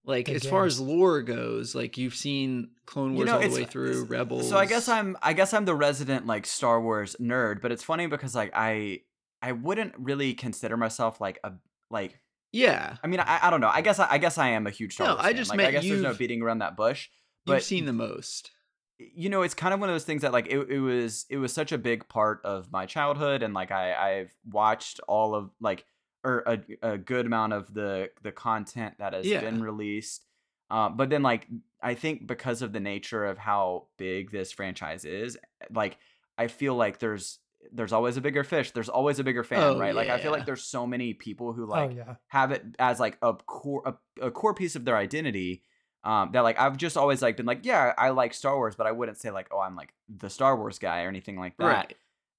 [0.08, 3.42] like Good as far as lore goes, like you've seen Clone You Wars know, all
[3.42, 4.48] the way through, Rebels.
[4.48, 7.84] So I guess I'm I guess I'm the resident like Star Wars nerd, but it's
[7.84, 9.02] funny because like I
[9.42, 11.54] I wouldn't really consider myself like a
[11.90, 12.20] like
[12.52, 12.98] yeah.
[13.04, 13.72] I mean I, I don't know.
[13.72, 15.38] I guess I, I guess I am a huge Star No, Wars I fan.
[15.38, 17.10] just like, I guess there's no beating around that bush.
[17.46, 18.52] You've seen the most.
[18.98, 21.38] You know, it's kind of one of those things that like it, it was it
[21.38, 25.52] was such a big part of my childhood, and like I I've watched all of
[25.60, 25.86] like
[26.24, 26.60] or a,
[26.94, 29.42] a good amount of the the content that has Yeah.
[29.42, 30.26] been released.
[30.72, 31.48] Uh, but then like
[31.82, 35.38] I think because of the nature of how big this franchise is,
[35.72, 35.98] like
[36.38, 37.40] I feel like there's
[37.72, 38.72] there's always a bigger fish.
[38.72, 39.94] There's always a bigger fan, Oh, right?
[39.94, 42.16] Like I feel like there's so many people who like oh yeah.
[42.28, 45.64] have it as like a core a, a core piece of their identity
[46.06, 48.88] um that like I've just always like been like yeah I like Star Wars but
[48.88, 51.66] I wouldn't say like oh I'm like the Star Wars guy or anything like that
[51.66, 51.98] Right.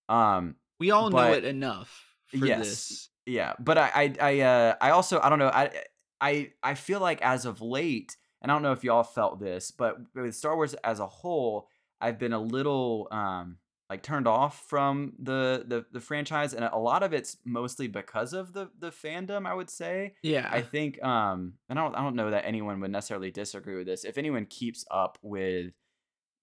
[0.08, 2.58] um We all know it enough for Yes.
[2.58, 3.08] this.
[3.26, 5.70] yeah but I I I uh I also I don't know I
[6.20, 9.70] I I feel like as of late and I don't know if y'all felt this
[9.70, 11.68] but with Star Wars as a whole
[12.00, 16.76] I've been a little um like turned off from the the the franchise and a
[16.78, 20.48] lot of it's mostly because of the the fandom I would say Yeah.
[20.50, 23.86] I think um and I don't I don't know that anyone would necessarily disagree with
[23.86, 24.04] this.
[24.04, 25.72] If anyone keeps up with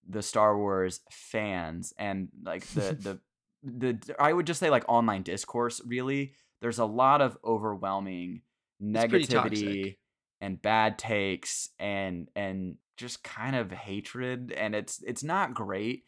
[0.08, 2.92] the Star Wars fans and like the
[3.62, 8.42] the the I would just say like online discourse really, there's a lot of overwhelming
[8.80, 9.58] It's pretty toxic.
[9.66, 9.96] negativity
[10.40, 16.04] and bad takes and and just kind of hatred and it's it's not great.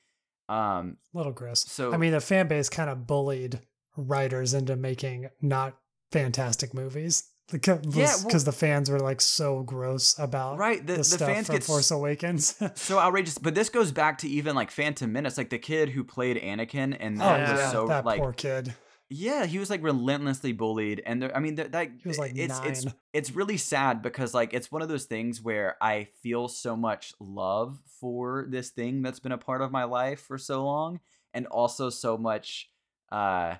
[0.48, 1.64] Um little gross.
[1.64, 3.60] so I mean, the fan base kind of bullied
[3.96, 5.76] writers into making not
[6.12, 10.98] fantastic movies because Yeah, well- the fans were like so gross about right the, the,
[10.98, 12.54] the, stuff fans from get Force Awakens.
[12.74, 13.38] so outrageous.
[13.38, 16.96] But this goes back to even like Phantom Menace, like the kid who played Anakin,
[16.98, 18.74] and oh that yeah, was so that like poor kid.
[19.08, 22.32] Yeah, he was like relentlessly bullied, and there, I mean that, that He was like
[22.36, 22.94] it's it's nine.
[23.12, 27.14] it's really sad because like it's one of those things where I feel so much
[27.20, 31.00] love for this thing that's been a part of my life for so long,
[31.32, 32.70] and also so much
[33.12, 33.54] uh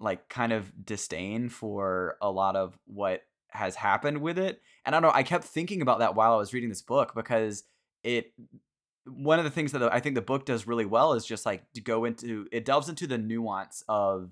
[0.00, 4.60] like kind of disdain for a lot of what has happened with it.
[4.84, 7.14] And I don't know, I kept thinking about that while I was reading this book
[7.14, 7.64] because
[8.02, 8.32] it
[9.04, 11.70] one of the things that I think the book does really well is just like
[11.74, 14.30] to go into it delves into the nuance of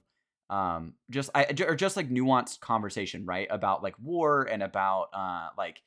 [0.50, 3.48] um just I or just like nuanced conversation, right?
[3.50, 5.80] About like war and about uh like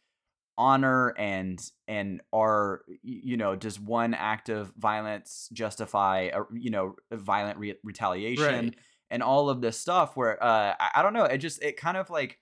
[0.58, 6.96] honor and and are you know does one act of violence justify a, you know
[7.12, 8.76] violent re- retaliation Right.
[9.12, 11.96] and all of this stuff where uh I, I don't know it just it kind
[11.96, 12.40] of like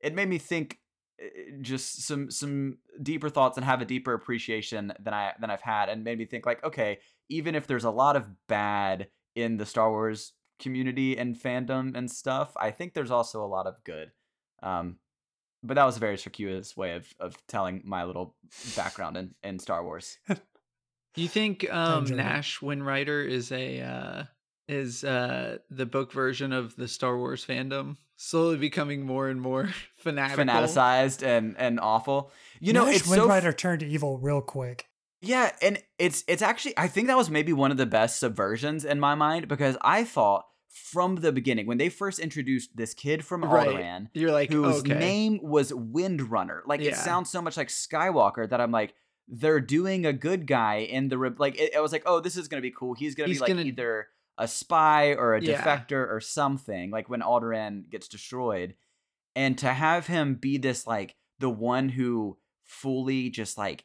[0.00, 0.78] it made me think
[1.22, 1.26] uh,
[1.60, 5.90] just some some deeper thoughts and have a deeper appreciation than I than I've had
[5.90, 9.66] and made me think like okay even if there's a lot of bad in the
[9.66, 10.32] Star Wars
[10.62, 14.12] community and fandom and stuff I think there's also a lot of good
[14.62, 14.96] um
[15.62, 18.34] but that was a very circuitous way of of telling my little
[18.76, 20.36] background in in Star Wars Do
[21.16, 22.04] you think um.
[22.04, 24.24] Nash Windrider is a uh,
[24.68, 29.68] is uh, the book version of the Star Wars fandom, slowly becoming more and more
[29.96, 30.36] fanatical?
[30.36, 34.86] fanaticized and and awful you know Nash it's so Windrider turned evil real quick.
[35.20, 38.84] Yeah, and it's it's actually I think that was maybe one of the best subversions
[38.84, 43.22] in my mind because I thought from the beginning when they first introduced this kid
[43.24, 43.68] from Right.
[43.68, 46.60] Alderaan You're like, whose okay, name was Windrunner.
[46.66, 48.94] Like it sounds so much like Skywalker that I'm like
[49.28, 52.36] they're doing a good guy in the re- like it, I was like, "Oh, this
[52.36, 52.94] is going to be cool.
[52.94, 54.08] He's going to He's be like gonna- either
[54.38, 55.62] a spy or a Yeah.
[55.62, 58.74] defector or something." Like when Alderaan gets destroyed
[59.36, 63.84] and to have him be this like the one who fully just like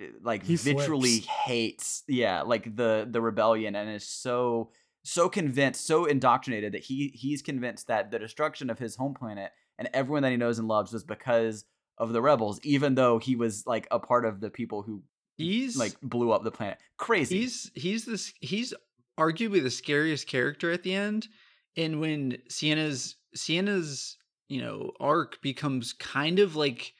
[0.00, 4.70] eh, like He literally hates yeah like the the rebellion and is so
[5.04, 9.52] so convinced so indoctrinated that he he's convinced that the destruction of his home planet
[9.78, 11.64] and everyone that he knows and loves was because
[11.98, 15.02] of the rebels even though he was like a part of the people who
[15.36, 16.78] he's like blew up the planet.
[16.96, 17.40] Crazy.
[17.40, 18.74] He's he's this he's
[19.18, 21.28] arguably the scariest character at the end
[21.76, 24.16] and when Ciena's Ciena's
[24.48, 26.92] you know arc becomes kind of like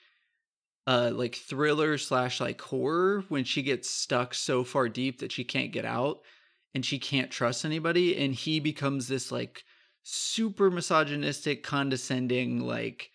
[0.86, 5.42] uh like thriller slash like horror when she gets stuck so far deep that she
[5.42, 6.18] can't get out
[6.74, 9.64] and she can't trust anybody and he becomes this like
[10.02, 13.10] super misogynistic condescending like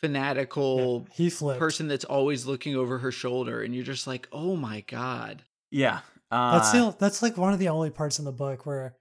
[0.00, 1.58] fanatical He flipped.
[1.60, 6.00] person that's always looking over her shoulder and you're just like oh my god yeah
[6.30, 8.96] uh, That's still that's like one of the only parts in the book where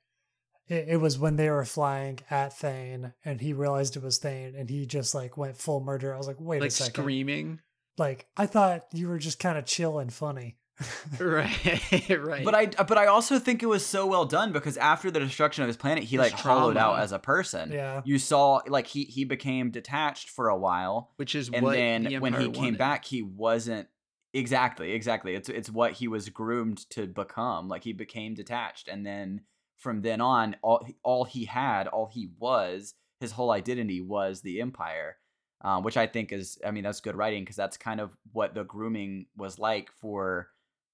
[0.68, 4.54] it, it was when they were flying at Thane and he realized it was Thane
[4.56, 6.14] and he just like went full murder.
[6.14, 6.94] I was like, wait like a second.
[6.94, 7.60] screaming
[7.98, 10.58] Like I thought you were just kind of chill and funny.
[11.20, 15.12] right right But I but I also think it was so well done because after
[15.12, 17.72] the destruction of his planet, he His like hollowed out as a person.
[17.72, 18.02] yeah.
[18.06, 22.20] You saw like he he became detached for a while, which is and then the
[22.20, 23.88] when he Empire came back, he wasn't
[24.34, 25.36] exactly exactly.
[25.36, 27.68] It's it's what he was groomed to become.
[27.68, 29.42] Like he became detached, and then
[29.78, 34.62] from then on, all all he had, all he was, his whole identity was the
[34.62, 35.18] Empire.
[35.64, 38.56] Um, which I think is, I mean, that's good writing because that's kind of what
[38.56, 40.48] the grooming was like for,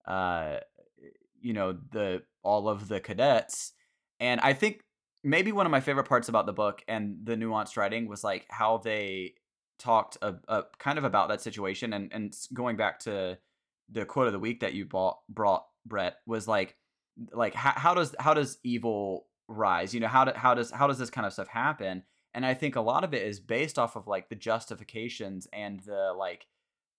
[0.07, 0.57] uh,
[1.41, 3.73] you know the all of the cadets
[4.19, 4.81] and i think
[5.23, 8.45] maybe one of my favorite parts about the book and the nuanced writing was like
[8.49, 9.33] how they
[9.77, 13.37] talked a, a kind of about that situation and and going back to
[13.89, 16.75] the quote of the week that you bought brought Brett was like
[17.31, 19.93] like how, how does how does evil rise?
[19.93, 22.03] You know how do, how does how does this kind of stuff happen?
[22.33, 25.79] And i think a lot of it is based off of like the justifications and
[25.79, 26.45] the like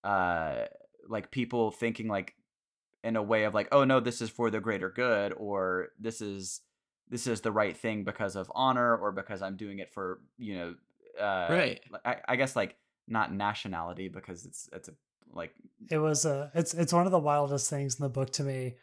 [0.02, 0.64] uh
[1.08, 2.34] like people thinking like
[3.04, 6.20] in a way of like oh no this is for the greater good or this
[6.20, 6.60] is
[7.08, 10.54] this is the right thing because of honor or because i'm doing it for you
[10.56, 10.74] know
[11.20, 11.80] uh Right.
[12.04, 12.76] I, I guess like
[13.08, 14.92] not nationality because it's it's a
[15.32, 15.52] like
[15.90, 18.76] it was a it's it's one of the wildest things in the book to me.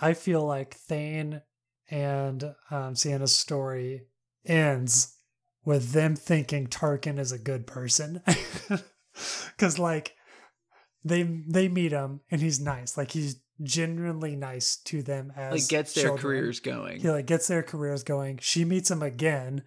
[0.00, 1.42] I feel like Thane
[1.90, 4.06] and um, Ciena's story
[4.44, 5.16] ends
[5.64, 8.22] with them thinking Tarkin is a good person,
[9.56, 10.14] because like
[11.04, 15.68] they they meet him and he's nice, like he's genuinely nice to them as like
[15.68, 16.22] gets their children.
[16.22, 17.00] careers going.
[17.00, 18.38] He like gets their careers going.
[18.40, 19.62] She meets him again,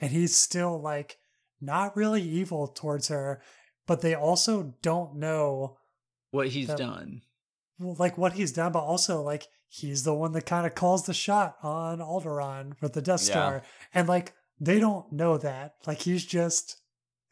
[0.00, 1.18] and he's still like
[1.60, 3.42] not really evil towards her,
[3.86, 5.78] but they also don't know
[6.30, 7.22] what he's that- done.
[7.78, 11.06] well, like what he's done, but also like he's the one that kind of calls
[11.06, 13.32] the shot on Alderaan with the Death Yeah.
[13.32, 13.62] Star,
[13.94, 15.74] and like they don't know that.
[15.86, 16.80] Like he's just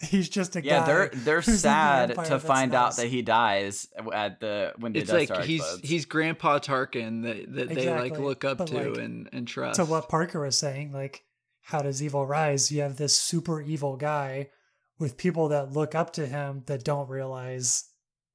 [0.00, 0.87] he's just a yeah guy.
[0.87, 4.92] they're they're who's the sad to that's find out that he dies at the when
[4.92, 5.88] the It's Death like Star he's explodes.
[5.88, 9.76] he's Grandpa Tarkin that, that they like look up but, to like, and and trust.
[9.76, 11.24] to what Parker was saying, like,
[11.62, 12.70] how does evil rise?
[12.72, 14.50] You have this super evil guy
[14.98, 17.85] with people that look up to him that don't realize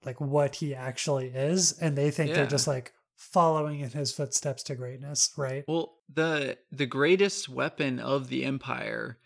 [0.06, 2.36] like what he actually is, and they think Yeah.
[2.38, 5.66] they're just like following in his footsteps to greatness, right?
[5.68, 9.18] Well, the the greatest weapon of the Empire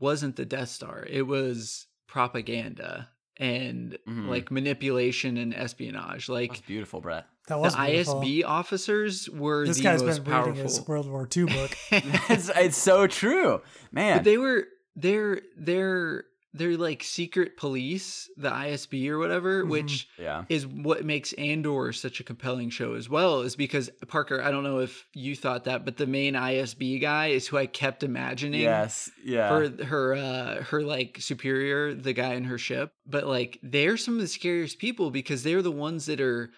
[0.00, 1.06] wasn't the Death Star.
[1.08, 4.28] It was propaganda and Mhm.
[4.28, 6.26] like manipulation and espionage.
[6.26, 7.26] That's Like beautiful, Brett.
[7.48, 8.20] That the beautiful.
[8.20, 10.62] ISB officers were This the guy's most been reading powerful.
[10.62, 11.70] his World War II book.
[11.90, 14.18] it's, it's so true, man.
[14.18, 19.68] but they were they're they're they're like secret police, the ISB or whatever, Mhm.
[19.68, 24.42] which yeah, is what makes Andor such a compelling show as well, is because Parker,
[24.42, 27.66] I don't know if you thought that, but the main ISB guy is who I
[27.66, 29.48] kept imagining yes, yeah.
[29.48, 32.92] for her uh her like superior, the guy in her ship.
[33.06, 36.50] But like they're some of the scariest people because they're the ones that are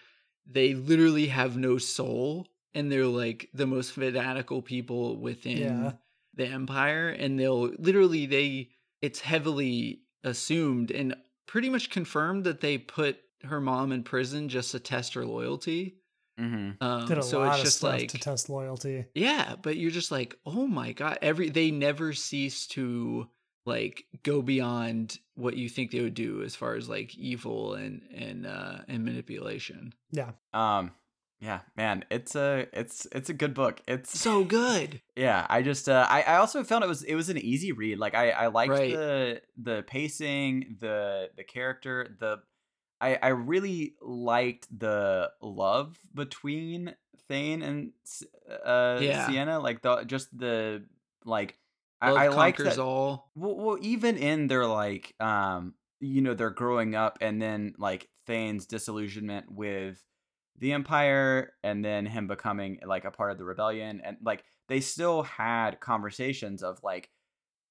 [0.49, 5.91] they literally have no soul and they're like the most fanatical people within Yeah.
[6.33, 8.69] the empire and they'll literally they
[9.03, 14.71] it's heavily assumed and pretty much confirmed that they put her mom in prison just
[14.71, 15.97] to test her loyalty.
[16.39, 19.05] hmm Um, Did a so lot it's of just stuff like to test loyalty.
[19.13, 23.27] yeah, but you're just like, oh my god, every they never cease to
[23.65, 28.01] like go beyond what you think they would do as far as like evil and
[28.15, 29.93] and uh and manipulation.
[30.11, 30.31] Yeah.
[30.53, 30.91] Um,
[31.43, 33.81] yeah, man, it's a it's it's a good book.
[33.87, 35.01] It's So good.
[35.15, 37.99] Yeah, I just uh, I I also found it was it was an easy read.
[37.99, 38.91] Like I I liked Right.
[38.93, 42.37] the the pacing, the the character, the
[43.01, 46.95] I I really liked the love between
[47.27, 47.91] Thane and
[48.65, 49.27] uh Yeah.
[49.27, 49.61] Ciena.
[49.61, 50.85] Like the just the
[51.25, 51.57] like
[52.01, 52.79] I, Love I like that.
[52.79, 53.31] all.
[53.35, 58.09] Well, well, even in their like, um, you know, they're growing up, and then like
[58.27, 60.03] Thane's disillusionment with
[60.57, 64.79] the Empire, and then him becoming like a part of the rebellion, and like they
[64.81, 67.09] still had conversations of like,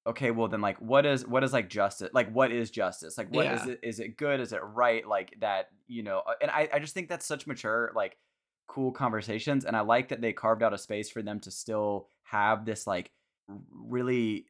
[0.07, 2.11] okay, well then like, what is what is like justice?
[2.13, 3.17] Like, what is justice?
[3.19, 3.73] Like, what is Yeah.
[3.73, 3.81] it?
[3.83, 4.41] Is it good?
[4.41, 5.07] Is it right?
[5.07, 6.21] Like that, you know?
[6.27, 8.19] uh, And I I just think that's such mature like
[8.67, 12.09] cool conversations, and I like that they carved out a space for them to still
[12.25, 13.13] have this like
[13.49, 14.47] really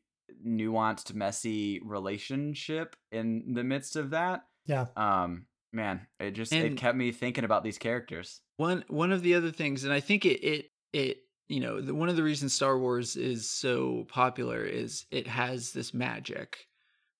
[0.46, 4.86] nuanced messy relationship in the midst of that Yeah.
[4.96, 9.34] um man it just it kept me thinking about these characters One one of the
[9.34, 11.18] other things, and I think it it it
[11.48, 15.72] you know the, one of the reasons Star Wars is so popular is it has
[15.72, 16.66] this magic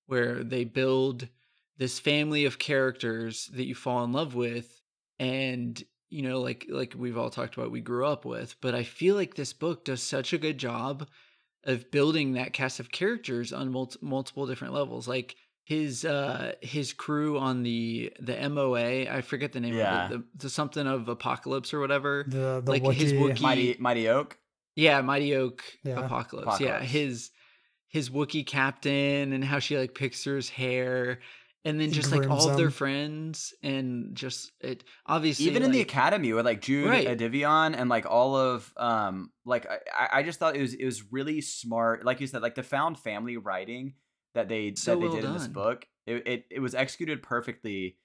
[0.07, 1.28] where they build
[1.78, 4.80] this family of characters that you fall in love with,
[5.18, 8.57] and you know like like we've all talked about we grew up with.
[8.61, 11.09] But I feel like this book does such a good job
[11.64, 15.36] of building that cast of characters on mul- multiple different levels, like.
[15.64, 20.06] His uh his crew on the the MOA I forget the name Yeah.
[20.06, 23.40] of it the, the something of apocalypse or whatever The the Like his Wookiee- Wookiee-
[23.40, 24.38] mighty mighty oak
[24.74, 26.04] yeah mighty oak Yeah.
[26.04, 26.60] apocalypse.
[26.60, 27.30] yeah his
[27.88, 31.20] his Wookiee captain and how she like picks her his hair
[31.64, 35.70] and then just like grooms all of their friends and just it obviously even in
[35.70, 37.06] the academy with like jude Right.
[37.06, 40.84] Edivon and like all of um like I- I, I just thought it was it
[40.84, 43.94] was really smart like you said like the found family writing
[44.34, 47.22] that they So that they well did in this book it, it it was executed
[47.22, 47.96] perfectly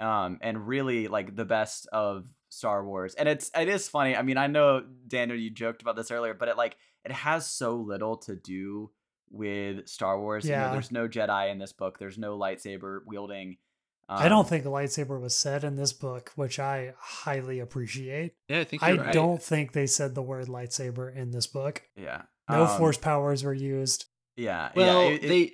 [0.00, 4.14] um and really like the best of Star Wars, and it's it is funny.
[4.14, 7.48] I mean, I know Daniel, you joked about this earlier, but it like it has
[7.50, 8.92] so little to do
[9.28, 10.44] with Star Wars.
[10.44, 10.72] You know, Yeah.
[10.72, 11.98] there's no Jedi in this book.
[11.98, 13.56] There's no lightsaber wielding.
[14.08, 18.34] I don't um, think a lightsaber was said in this book, which I highly appreciate.
[18.48, 19.12] Yeah, I think I you're right.
[19.12, 21.82] don't think they said the word lightsaber in this book.
[21.96, 22.22] Yeah.
[22.48, 24.04] No um, force powers were used.
[24.36, 24.70] Yeah.
[24.76, 25.08] Well, yeah.
[25.16, 25.52] it- it- they.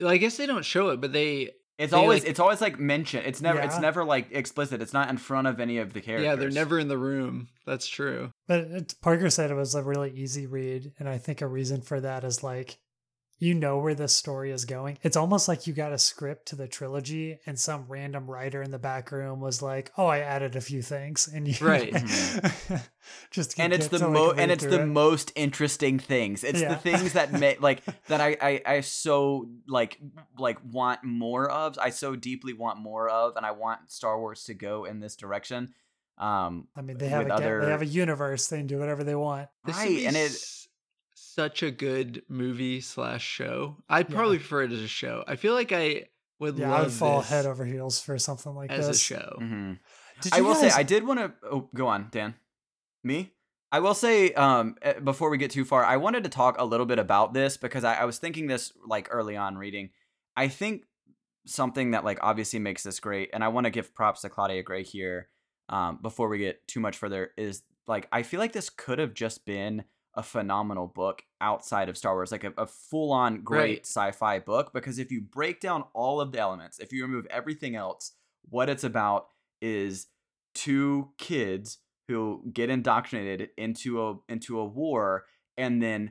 [0.00, 1.50] Well, I guess they don't show it, but they.
[1.78, 3.24] It's they, always like- it's always like mentioned.
[3.26, 4.82] It's never it's never like explicit.
[4.82, 6.24] It's not in front of any of the characters.
[6.24, 7.48] Yeah, they're never in the room.
[7.66, 8.32] That's true.
[8.48, 11.82] But it, Parker said it was a really easy read, and I think a reason
[11.82, 12.78] for that is like
[13.40, 14.98] you know where this story is going.
[15.02, 18.70] It's almost like you got a script to the trilogy, and some random writer in
[18.72, 21.92] the back room was like, "Oh, I added a few things," and you Right.
[23.30, 24.86] just and it's the to, like, mo and it's the it.
[24.86, 26.44] most interesting things.
[26.44, 26.70] It's Yeah.
[26.70, 29.98] the things that make like that I, I I so like
[30.38, 31.78] like want more of.
[31.78, 35.16] I so deeply want more of, and I want Star Wars to go in this
[35.16, 35.74] direction.
[36.18, 38.48] Um, I mean, they have a other- they have a universe.
[38.48, 39.48] They can do whatever they want.
[39.66, 40.67] Right, and it s-
[41.38, 43.76] such a good movie slash show.
[43.88, 45.22] I'd probably prefer it as a show.
[45.28, 46.06] I feel like I
[46.40, 48.96] would Yeah, love I would fall this head over heels for something like as this.
[48.96, 49.38] a show.
[49.40, 49.78] mhm.
[50.22, 51.32] Did I will guys- say I did want to.
[51.48, 52.34] Oh, go on, Dan.
[53.04, 53.32] Me.
[53.70, 56.64] I will say um, eh, before we get too far, I wanted to talk a
[56.64, 59.90] little bit about this because I, I was thinking this like early on reading.
[60.36, 60.82] I think
[61.46, 64.62] something that like obviously makes this great, and I want to give props to Claudia
[64.64, 65.28] Gray here.
[65.68, 69.14] Um, before we get too much further, is like I feel like this could have
[69.14, 69.84] just been
[70.18, 73.86] a phenomenal book outside of Star Wars, like a, a full on great Right.
[73.86, 74.72] sci-fi book.
[74.74, 78.12] Because if you break down all of the elements, if you remove everything else,
[78.50, 79.28] what it's about
[79.62, 80.08] is
[80.54, 85.24] two kids who get indoctrinated into a into a war
[85.56, 86.10] and then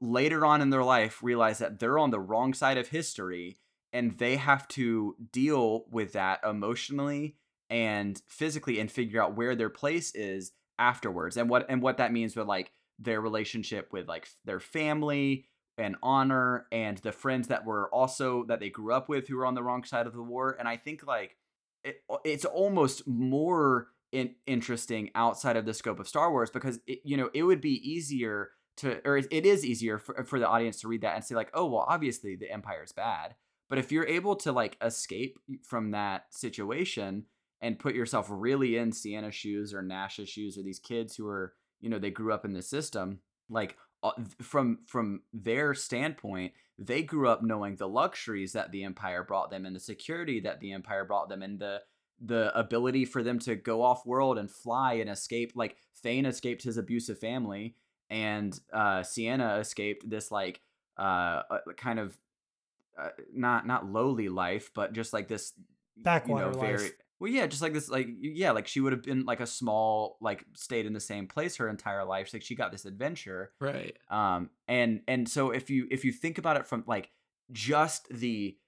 [0.00, 3.58] later on in their life realize that they're on the wrong side of history
[3.92, 7.36] and they have to deal with that emotionally
[7.70, 12.12] and physically and figure out where their place is afterwards and what and what that
[12.12, 17.64] means with like their relationship with like their family and honor and the friends that
[17.64, 20.22] were also that they grew up with who were on the wrong side of the
[20.22, 21.36] war and i think like
[21.82, 27.00] it, it's almost more in, interesting outside of the scope of Star Wars because it,
[27.04, 30.48] you know it would be easier to or it it is easier for, for the
[30.48, 33.34] audience to read that and say like oh well obviously the empire is bad.
[33.68, 37.24] But if you're able to like escape from that situation
[37.60, 41.54] and put yourself really in Ciena's shoes or Nash's shoes or these kids who are
[41.84, 43.20] you know they grew up in the system
[43.50, 49.22] like uh, from from their standpoint they grew up knowing the luxuries that the empire
[49.22, 51.82] brought them and the security that the empire brought them and the
[52.24, 56.62] the ability for them to go off world and fly and escape like Thane escaped
[56.62, 57.76] his abusive family
[58.08, 60.62] and uh Ciena escaped this like
[60.98, 62.16] uh uh, kind of
[62.98, 65.52] uh, not not lowly life but just like this
[65.98, 66.92] Backwater you know very life.
[67.24, 70.18] Well yeah just like this like yeah like she would have been like a small
[70.20, 73.96] like stayed in the same place her entire life like she got this adventure Right.
[74.10, 77.10] um and and so if you if you think about it from like
[77.50, 78.58] just the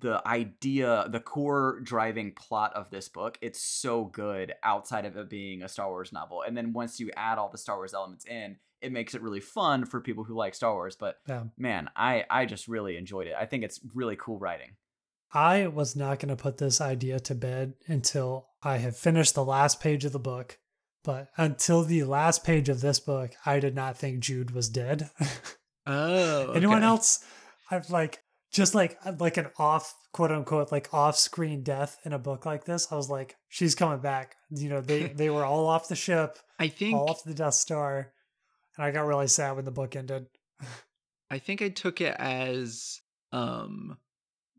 [0.00, 5.30] the idea the core driving plot of this book it's so good outside of it
[5.30, 8.24] being a star wars novel and then once you add all the star wars elements
[8.26, 11.44] in it makes it really fun for people who like star wars but Yeah.
[11.56, 14.70] man i i just really enjoyed it i think it's really cool writing
[15.32, 19.44] I was not going to put this idea to bed until I have finished the
[19.44, 20.58] last page of the book.
[21.02, 25.10] But until the last page of this book, I did not think Jude was dead.
[25.86, 26.52] Oh.
[26.52, 27.24] Anyone else?
[27.70, 28.22] I've like
[28.52, 32.64] just like like an off quote unquote like off screen death in a book like
[32.64, 32.92] this.
[32.92, 34.36] I was like, she's coming back.
[34.50, 37.54] You know, they they were all off the ship, I think all off the Death
[37.54, 38.12] Star,
[38.76, 40.26] and I got really sad when the book ended.
[41.30, 43.00] I think I took it as
[43.32, 43.96] um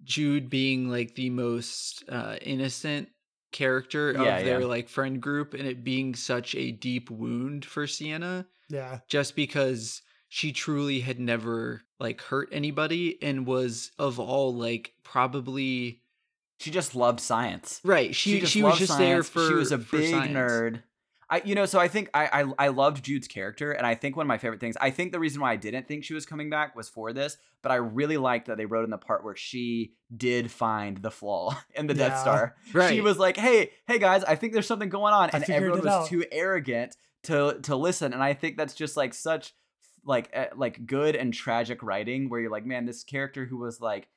[0.04, 3.10] Jude being like the most uh innocent
[3.52, 4.66] character Yeah, of their yeah.
[4.66, 10.02] like friend group and it being such a deep wound for Ciena Yeah, just because
[10.30, 16.02] she truly had never like hurt anybody and was of all like probably
[16.60, 19.78] she just loved science right she just she, was just there for she was a
[19.78, 20.34] big science.
[20.34, 20.84] nerd
[21.32, 24.18] I, you know, so I think I, I I loved Jude's character, and I think
[24.18, 24.76] one of my favorite things.
[24.82, 27.38] I think the reason why I didn't think she was coming back was for this,
[27.62, 31.10] but I really liked that they wrote in the part where she did find the
[31.10, 32.58] flaw in the Death Star.
[32.74, 35.80] right She was like, "Hey, hey guys, I think there's something going on," and everyone
[35.80, 36.08] was out.
[36.08, 38.12] too arrogant to to listen.
[38.12, 39.54] And I think that's just like such
[40.04, 43.80] like eh, like good and tragic writing, where you're like, man, this character who was
[43.80, 44.10] like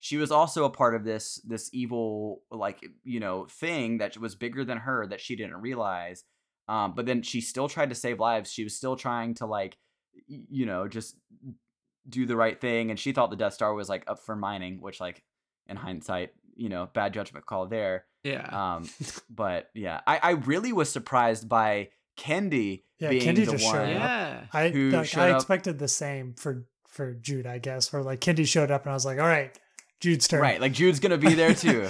[0.00, 4.34] she was also a part of this this evil like you know thing that was
[4.34, 6.24] bigger than her that she didn't realize
[6.68, 9.76] um but then she still tried to save lives she was still trying to like
[10.26, 11.16] you know just
[12.08, 14.80] do the right thing and she thought the death star was like up for mining
[14.80, 15.22] which like
[15.68, 18.06] in hindsight you know bad judgment call there.
[18.24, 18.46] Yeah.
[18.76, 18.88] Um,
[19.30, 23.72] but yeah, I I really was surprised by Kendy Yeah, being Kendy the just showed
[23.72, 23.96] one.
[23.96, 24.00] up.
[24.00, 24.44] yeah.
[24.54, 27.92] I like, showed I up- expected the same for for Jude, I guess.
[27.92, 29.56] Where like Kendy showed up and I was like, all right,
[30.00, 30.40] Jude's turn.
[30.40, 31.88] Right, like Jude's gonna be there too.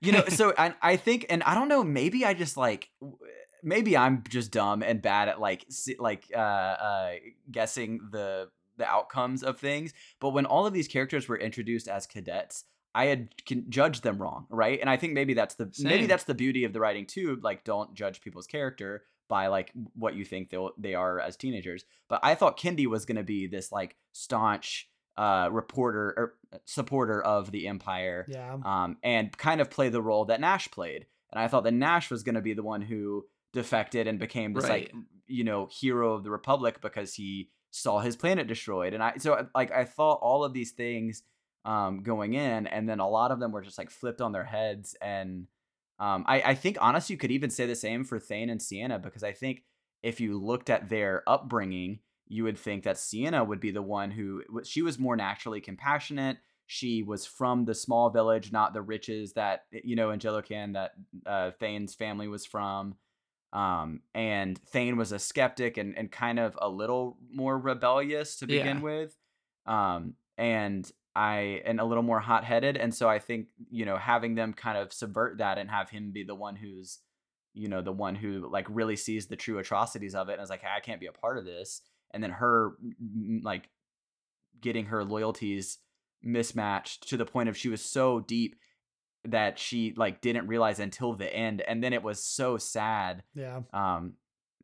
[0.00, 3.18] you know, so I I think, and I don't know, maybe I just like, w-
[3.62, 5.66] maybe I'm just dumb and bad at like
[5.98, 7.12] like uh uh
[7.50, 9.92] guessing the the outcomes of things.
[10.20, 12.64] But when all of these characters were introduced as cadets.
[12.94, 14.80] I had can judged them wrong, right?
[14.80, 17.38] And I think maybe that's the maybe that's the beauty of the writing too.
[17.42, 21.84] Like, don't judge people's character by like what you think they they are as teenagers.
[22.08, 24.88] But I thought Kendy was going to be this like staunch
[25.18, 26.34] uh, reporter or
[26.64, 28.56] supporter of the Empire, Yeah.
[28.64, 31.04] um, and kind of play the role that Nash played.
[31.30, 33.26] And I thought that Nash was going to be the one who
[33.56, 34.92] defected and became this like
[35.26, 38.94] you know hero of the Republic because he saw his planet destroyed.
[38.94, 41.22] And I so like I thought all of these things
[41.64, 44.44] um, going in, and then a lot of them were just like flipped on their
[44.44, 44.94] heads.
[45.00, 45.46] And
[45.98, 49.02] um, I, I think honestly, you could even say the same for Thane and Ciena
[49.02, 49.64] because I think
[50.02, 54.10] if you looked at their upbringing, you would think that Ciena would be the one
[54.10, 56.36] who she was more naturally compassionate.
[56.68, 60.92] She was from the small village, not the riches that you know in Jelucan that
[61.24, 62.96] uh, Thane's family was from.
[63.52, 68.46] Um, and Thane was a skeptic and, and kind of a little more rebellious to
[68.46, 68.82] begin Yeah.
[68.82, 69.16] with.
[69.66, 72.76] Um, and I and a little more hot headed.
[72.76, 76.12] And so I think, you know, having them kind of subvert that and have him
[76.12, 76.98] be the one who's,
[77.54, 80.50] you know, the one who like really sees the true atrocities of it and is
[80.50, 81.80] like, hey, I can't be a part of this.
[82.12, 82.72] And then her
[83.42, 83.70] like
[84.60, 85.78] getting her loyalties
[86.22, 88.56] mismatched to the point of she was so deep
[89.30, 91.60] that she like didn't realize until the end.
[91.62, 93.60] And then it was so sad Yeah.
[93.72, 94.14] um,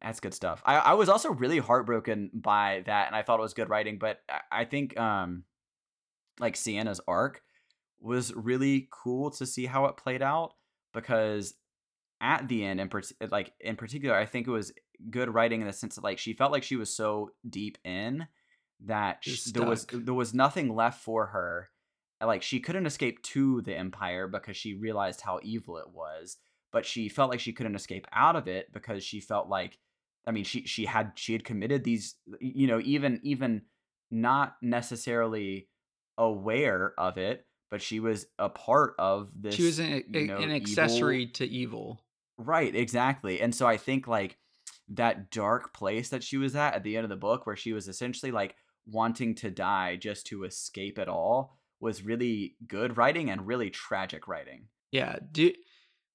[0.00, 0.62] that's good stuff.
[0.66, 3.98] I, I was also really heartbroken by that, and I thought it was good writing.
[3.98, 5.44] But I, I think um,
[6.40, 7.40] like Ciena's arc
[8.00, 10.54] was really cool to see how it played out
[10.92, 11.54] because
[12.20, 14.72] at the end, in part- like in particular, I think it was
[15.10, 18.26] good writing in the sense that like she felt like she was so deep in
[18.84, 21.68] that She there was there was nothing left for her.
[22.22, 26.36] Uh, like she couldn't escape to the empire because she realized how evil it was
[26.72, 29.78] but she felt like she couldn't escape out of it because she felt like
[30.26, 33.62] i mean she she had she had committed these you know even even
[34.10, 35.68] not necessarily
[36.18, 40.36] aware of it but she was a part of this she was an, you know,
[40.36, 42.04] an evil- accessory to evil.
[42.38, 44.38] right exactly and so i think like
[44.88, 47.72] that dark place that she was at at the end of the book where she
[47.72, 48.54] was essentially like
[48.86, 54.28] wanting to die just to escape it all was really good writing and really tragic
[54.28, 54.68] writing.
[54.92, 55.52] Yeah, do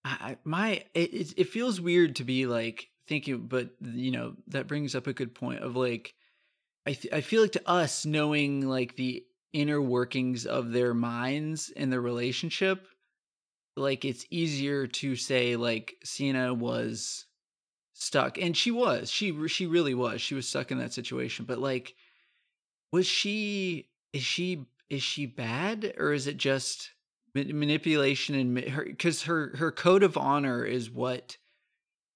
[0.05, 4.95] I, my it, it feels weird to be like thinking, but you know that brings
[4.95, 6.13] up a good point of like
[6.88, 11.72] I th- I feel like to us knowing like the inner workings of their minds
[11.76, 12.88] and their relationship,
[13.76, 17.26] like it's easier to say like Ciena was
[17.93, 21.59] stuck, and she was she she really was she was stuck in that situation, but
[21.59, 21.93] like
[22.93, 26.91] was she is she is she bad or is it just
[27.35, 31.38] ma- manipulation and her because her her code of honor is what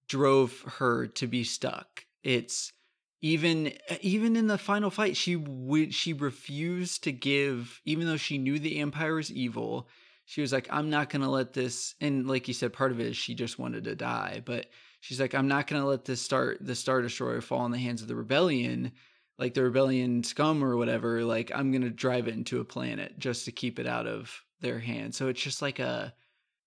[0.07, 2.05] drove her to be stuck.
[2.23, 2.73] It's
[3.21, 8.37] even even in the final fight she would she refused to give even though she
[8.37, 9.87] knew the empire was evil
[10.25, 12.99] she was like i'm not going to let this and like you said part of
[12.99, 14.65] it is she just wanted to die but
[15.01, 17.77] she's like i'm not going to let this start the star destroyer fall in the
[17.77, 18.91] hands of the rebellion
[19.41, 23.43] like the rebellion scum or whatever like i'm to drive it into a planet just
[23.45, 24.31] to keep it out of
[24.61, 26.13] their hands so it's just like a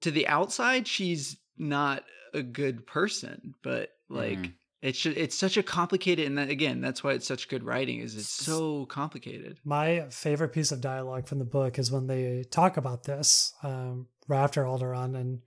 [0.03, 2.05] to the outside she's not
[2.35, 4.53] a good person but like Mhm.
[4.83, 8.01] it's ju- it's such a complicated and that, again that's why it's such good writing
[8.01, 12.45] is it's so complicated My favorite piece of dialogue from the book is when they
[12.51, 15.41] talk about this um, right after Alderaan and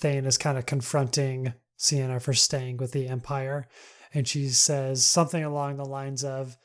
[0.00, 3.66] Thane is kind of confronting Ciena for staying with the Empire.
[4.14, 6.56] And she says something along the lines of,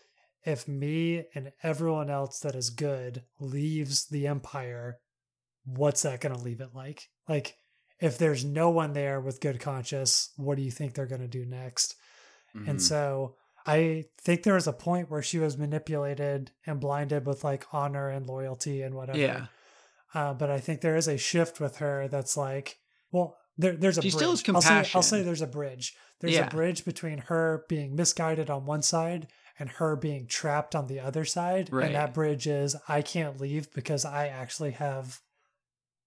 [0.45, 4.99] if me and everyone else that is good leaves the Empire,
[5.65, 7.09] what's that going to leave it like?
[7.27, 7.55] Like,
[7.99, 11.27] if there's no one there with good conscience, what do you think they're going to
[11.27, 11.95] do next?
[12.53, 12.81] And Mhm.
[12.81, 13.35] so
[13.65, 18.09] I think there was a point where she was manipulated and blinded with like honor
[18.09, 19.19] and loyalty and whatever.
[19.19, 19.47] Yeah.
[20.13, 22.79] Uh, but I think there is a shift with her that's like,
[23.11, 24.13] well, there, there's a She bridge.
[24.15, 25.95] still has I'll say, I'll say there's a bridge.
[26.21, 26.47] There's Yeah.
[26.47, 29.27] a bridge between her being misguided on one side
[29.59, 31.69] and her being trapped on the other side.
[31.71, 31.85] Right.
[31.87, 35.19] And that bridge is I can't leave because I actually have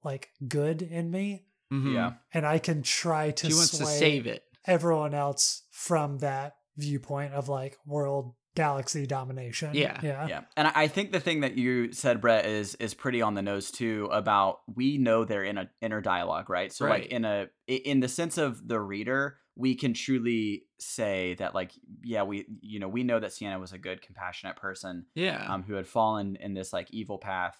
[0.03, 1.95] like good in me Mhm.
[1.95, 6.57] yeah and I can try to she wants to save it everyone else from that
[6.77, 9.71] viewpoint of like world galaxy domination.
[9.75, 9.99] Yeah.
[10.03, 10.27] Yeah.
[10.27, 13.35] Yeah, and I I think the thing that you said, Brett, is is pretty on
[13.35, 14.09] the nose too.
[14.13, 16.73] About we know they're in a inner dialogue, right?
[16.73, 17.03] So Right.
[17.03, 21.73] like in a in the sense of the reader, we can truly say that like
[22.03, 25.45] yeah, we you know we know that Ciena was a good, compassionate person Yeah.
[25.53, 27.59] um, who had fallen in this like evil path.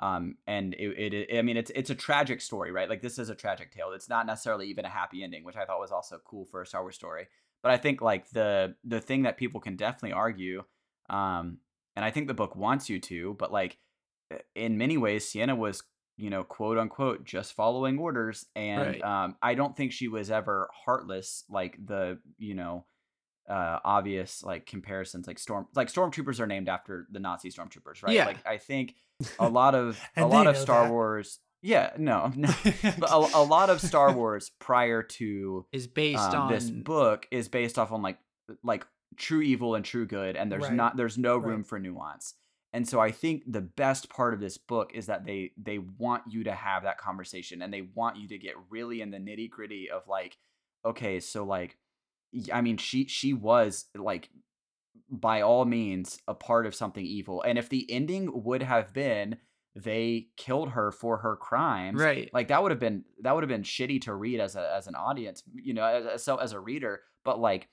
[0.00, 2.88] Um, and it, it, I mean, it's it's a tragic story, right?
[2.88, 3.92] Like this is a tragic tale.
[3.94, 6.66] It's not necessarily even a happy ending, which I thought was also cool for a
[6.66, 7.28] Star Wars story.
[7.64, 10.62] But I think like the the thing that people can definitely argue,
[11.10, 11.58] um,
[11.96, 13.78] and I think the book wants you to, but like
[14.54, 15.82] in many ways, Ciena was
[16.16, 19.02] you know quote unquote just following orders, and Right.
[19.02, 22.84] um, I don't think she was ever heartless like the you know
[23.48, 28.14] uh obvious like comparisons like storm like stormtroopers are named after the nazi stormtroopers right
[28.14, 28.24] Yeah.
[28.24, 28.94] like i think
[29.38, 30.90] a lot of a lot of star that.
[30.90, 32.48] wars yeah no, no
[32.98, 37.26] but a, a lot of star wars prior to is based um, on this book
[37.32, 38.18] is based off on like
[38.62, 38.86] like
[39.16, 40.74] true evil and true good and there's Right.
[40.74, 41.48] not there's no Right.
[41.48, 42.34] room for nuance
[42.72, 46.22] and so i think the best part of this book is that they they want
[46.28, 49.48] you to have that conversation and they want you to get really in the nitty
[49.48, 50.36] gritty of like
[50.84, 51.78] okay so like
[52.52, 54.28] I mean she she was like
[55.08, 59.36] by all means a part of something evil and if the ending would have been
[59.76, 62.30] they killed her for her crimes right.
[62.32, 64.86] like that would have been that would have been shitty to read as a as
[64.86, 67.68] an audience you know as, so as a reader but like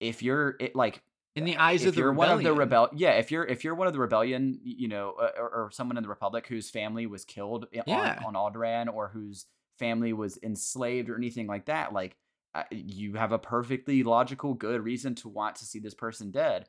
[0.00, 1.00] if you're it like
[1.36, 2.30] in the eyes of the you're rebellion.
[2.30, 5.14] one of the rebel yeah if you're if you're one of the rebellion you know
[5.20, 8.18] uh, or, or someone in the republic whose family was killed Yeah.
[8.24, 9.46] on, on Alderaan or whose
[9.78, 12.16] family was enslaved or anything like that like
[12.56, 16.68] uh, you have a perfectly logical good reason to want to see this person dead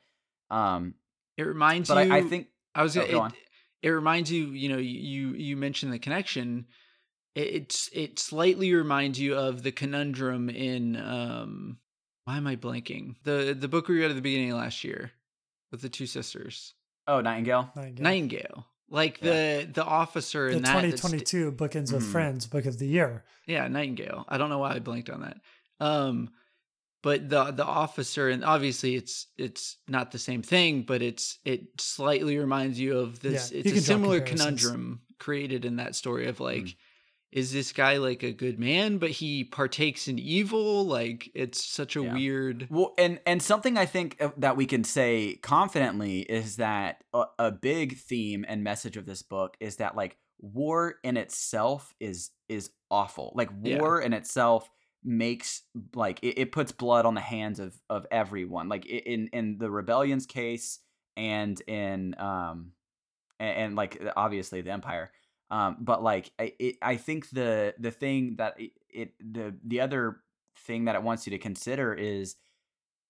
[0.52, 0.94] um
[1.38, 2.14] It reminds but you.
[2.14, 3.12] I, I think I was Oh, gonna.
[3.12, 3.34] go it, on.
[3.86, 4.48] It reminds you.
[4.48, 6.66] You know, you you mentioned the connection.
[7.36, 11.78] It, it's it slightly reminds you of the conundrum in um.
[12.26, 13.16] Why am I blanking?
[13.24, 15.12] The the book we read at the beginning of last year
[15.72, 16.74] with the two sisters,
[17.08, 18.04] oh nightingale Nightingale.
[18.04, 18.66] Nightingale.
[18.90, 19.32] Like Yeah.
[19.62, 20.74] the the officer The in that.
[20.82, 22.12] that's- 2022 Bookends with Mhm.
[22.12, 23.24] Friends book of the year.
[23.46, 24.26] Yeah, Nightingale.
[24.28, 25.38] I don't know why I blanked on that.
[25.80, 26.30] Um,
[27.06, 31.62] but the the officer, and obviously it's it's not the same thing, but it's it
[31.80, 33.52] slightly reminds you of this.
[33.52, 36.76] Yeah, it's a similar conundrum created in that story of like, Mm.
[37.32, 40.84] is this guy like a good man, but he partakes in evil?
[40.88, 42.14] Like it's such a Yeah.
[42.16, 42.68] weird.
[42.72, 47.26] Well, and and something I think uh, that we can say confidently is that a,
[47.38, 52.32] a big theme and message of this book is that like war in itself is
[52.50, 53.32] is awful.
[53.36, 53.78] Like Yeah.
[53.80, 54.70] war in itself
[55.06, 55.62] makes
[55.94, 58.68] like it, it puts blood on the hands of of everyone.
[58.68, 60.80] Like in in the rebellion's case
[61.16, 62.72] and in um
[63.40, 65.12] and, and like obviously the empire
[65.50, 69.82] um but like I, it, I think the the thing that it, it the the
[69.82, 70.18] other
[70.60, 72.36] thing that it wants you to consider is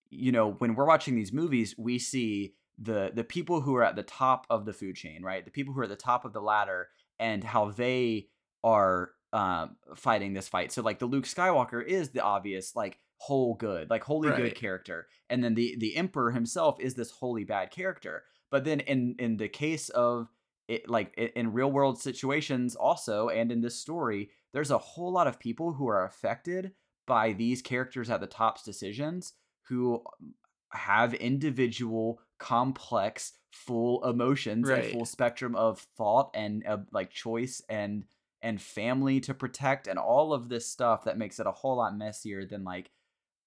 [0.10, 3.96] you know when we're watching these movies we see the the people who are at
[3.96, 6.34] the top of the food chain right the people who are at the top of
[6.34, 6.90] the ladder
[7.20, 8.28] and how they
[8.64, 13.54] are um fighting this fight so like the luke skywalker is the obvious like whole
[13.56, 14.38] good like wholly Right.
[14.44, 18.80] good character and then the the emperor himself is this wholly bad character but then
[18.82, 20.30] in in the case of
[20.68, 25.28] it like in real world situations also and in this story there's a whole lot
[25.28, 26.72] of people who are affected
[27.08, 29.34] by these characters at the top's decisions
[29.70, 30.02] who
[30.72, 34.84] have individual complex full emotions Right.
[34.84, 38.04] and full spectrum of thought and uh, like choice and
[38.46, 41.98] and family to protect and all of this stuff that makes it a whole lot
[41.98, 42.92] messier than like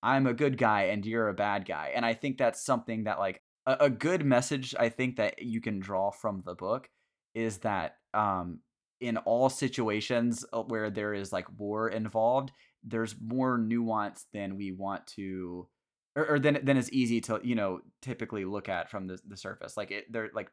[0.02, 1.92] I'm a good guy and you're a bad guy.
[1.94, 5.60] And I think that's something that like a, a good message I think that you
[5.60, 6.88] can draw from the book
[7.32, 8.58] is that um
[9.00, 12.50] in all situations uh, where there is like war involved,
[12.82, 15.68] there's more nuance than we want to
[16.16, 19.36] or, or than than is easy to, you know, typically look at from the the
[19.36, 19.76] surface.
[19.76, 20.50] Like it they're like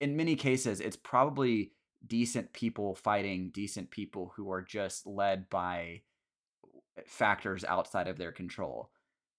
[0.00, 1.72] in many cases it's probably
[2.06, 6.02] decent people fighting decent people who are just led by
[7.06, 8.90] factors outside of their control.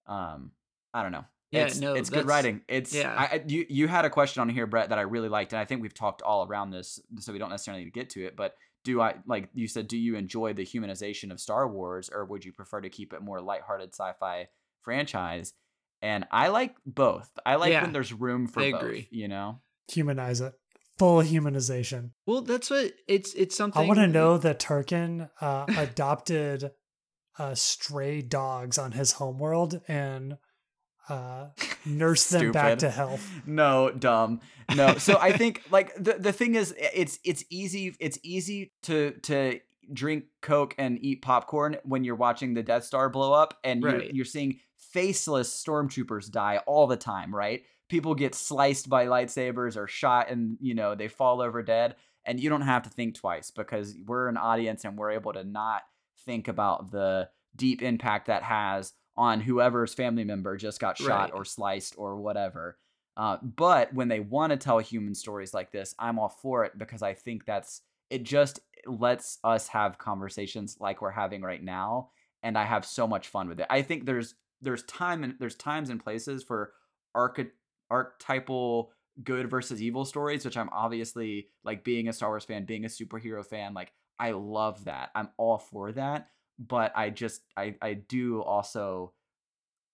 [0.08, 0.52] Um,
[0.94, 1.26] I don't know.
[1.52, 2.62] Yeah, it's, no, it's good writing.
[2.68, 3.14] It's yeah.
[3.16, 5.60] I, I- you you had a question on here, Brett, that I really liked, and
[5.60, 8.26] I think we've talked all around this, so we don't necessarily need to get to
[8.26, 8.36] it.
[8.36, 9.88] But do I like you said?
[9.88, 13.22] Do you enjoy the humanization of Star Wars, or would you prefer to keep it
[13.22, 14.48] more lighthearted sci-fi
[14.82, 15.54] franchise?
[16.02, 17.30] And I like both.
[17.46, 18.82] I like Yeah, when there's room for I both.
[18.82, 19.08] agree.
[19.12, 19.62] You know.
[19.92, 20.54] Humanize it.
[21.00, 22.12] Full humanization.
[22.26, 23.34] Well, that's what it's.
[23.34, 23.82] It's something.
[23.82, 26.72] I want to know that Tarkin uh, adopted
[27.38, 30.38] uh, stray dogs on his homeworld and
[31.10, 31.48] uh,
[31.86, 33.30] nursed them back to health.
[33.46, 34.42] No, dumb.
[34.76, 34.96] No.
[34.98, 39.60] So I think like the the thing is it's it's easy it's easy to to
[39.92, 44.04] drink Coke and eat popcorn when you're watching the Death Star blow up and you're
[44.04, 47.64] you're seeing faceless stormtroopers die all the time, right?
[47.94, 52.40] People get sliced by lightsabers or shot and you know they fall over dead and
[52.40, 55.84] you don't have to think twice because we're an audience and we're able to not
[56.26, 61.34] think about the deep impact that has on whoever's family member just got shot Right.
[61.36, 62.80] or sliced or whatever.
[63.16, 66.76] Uh, but when they want to tell human stories like this, I'm all for it
[66.80, 68.24] because I think that's it.
[68.24, 72.10] Just lets us have conversations like we're having right now,
[72.42, 73.68] and I have so much fun with it.
[73.70, 74.34] I think there's
[74.64, 76.74] there's time and there's times and places for
[77.14, 77.52] archi-
[77.94, 78.92] archetypal
[79.24, 82.88] good versus evil stories, which I'm obviously like being a Star Wars fan, being a
[82.90, 85.12] superhero fan, like I love that.
[85.16, 86.30] I'm all for that.
[86.60, 89.14] But I just I I do also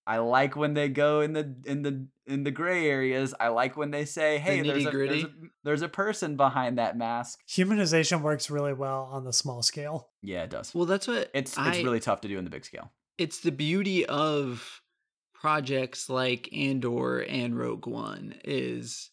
[0.06, 3.34] I like when they go in the in the in the gray areas.
[3.38, 5.30] I like when they say, "Hey, there's a, there's a
[5.64, 10.08] there's a person behind that mask." Humanization works really well on the small scale.
[10.22, 10.74] Yeah, it does.
[10.74, 12.90] Well, that's what It's I, it's really tough to do in the big scale.
[13.18, 14.79] it's the beauty of
[15.40, 19.10] projects like Andor and Rogue One is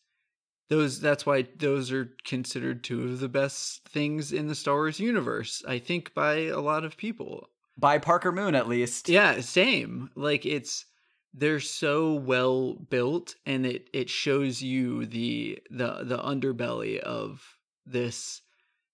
[0.69, 4.99] those that's why those are considered two of the best things in the Star Wars
[4.99, 7.49] universe I think by a lot of people.
[7.79, 9.07] By Parker Moon, at least.
[9.07, 10.09] Yeah, same.
[10.15, 10.85] Like it's
[11.33, 17.41] they're so well built and it it shows you the the the underbelly of
[17.85, 18.41] this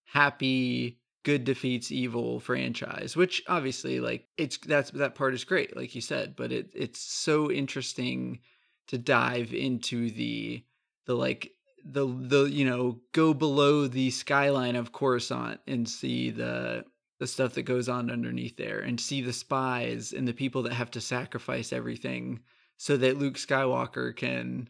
[0.05, 5.95] happy good defeats evil franchise which obviously like it's that's that part is great like
[5.95, 8.39] you said but it it's so interesting
[8.87, 10.63] to dive into the
[11.05, 11.51] the like
[11.85, 16.83] the the you know go below the skyline of Coruscant and see the
[17.19, 20.73] the stuff that goes on underneath there and see the spies and the people that
[20.73, 22.41] have to sacrifice everything
[22.77, 24.69] so that Luke Skywalker can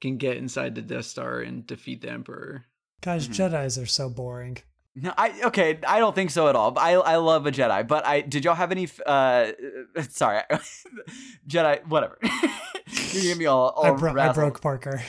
[0.00, 2.66] can get inside the Death Star and defeat the Emperor.
[3.00, 3.34] Guys, Mhm.
[3.50, 4.58] Jedi's are so boring.
[4.98, 5.78] No, I okay.
[5.86, 6.70] I don't think so at all.
[6.70, 7.86] But I I love a Jedi.
[7.86, 8.88] But I did y'all have any?
[9.04, 9.52] Uh,
[10.08, 10.40] sorry,
[11.48, 11.86] Jedi.
[11.86, 12.18] Whatever.
[12.22, 13.68] you gave me all.
[13.70, 15.02] all I, bro- I broke Parker.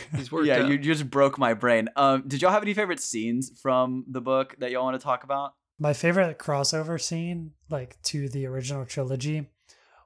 [0.43, 0.69] Yeah, up.
[0.69, 1.87] you just broke my brain.
[1.95, 5.23] Um, did y'all have any favorite scenes from the book that y'all want to talk
[5.23, 5.53] about?
[5.79, 9.47] My favorite crossover scene, like to the original trilogy,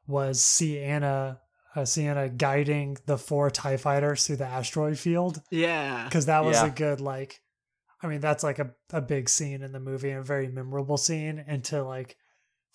[0.05, 1.39] was Ciena,
[1.75, 6.03] uh, Ciena guiding the four Tie fighters through the asteroid field yeah.
[6.05, 6.67] because that was Yeah.
[6.67, 7.41] a good like.
[8.03, 10.97] I mean, that's like a, a big scene in the movie and a very memorable
[10.97, 11.43] scene.
[11.45, 12.17] And to like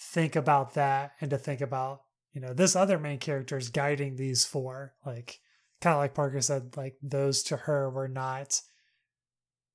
[0.01, 2.03] think about that and to think about,
[2.33, 5.41] you know, this other main character is guiding these four, like
[5.81, 8.61] kind of like Parker said, like those to her were not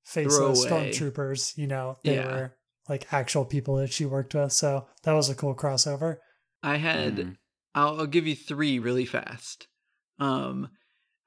[0.04, 2.24] faceless stormtroopers, you know, they Yeah.
[2.24, 2.56] were
[2.88, 4.52] like actual people that she worked with.
[4.52, 6.18] So that was a cool crossover.
[6.62, 7.36] I had Mhm.
[7.74, 9.68] I'll, I'll give you three really fast.
[10.18, 10.70] Um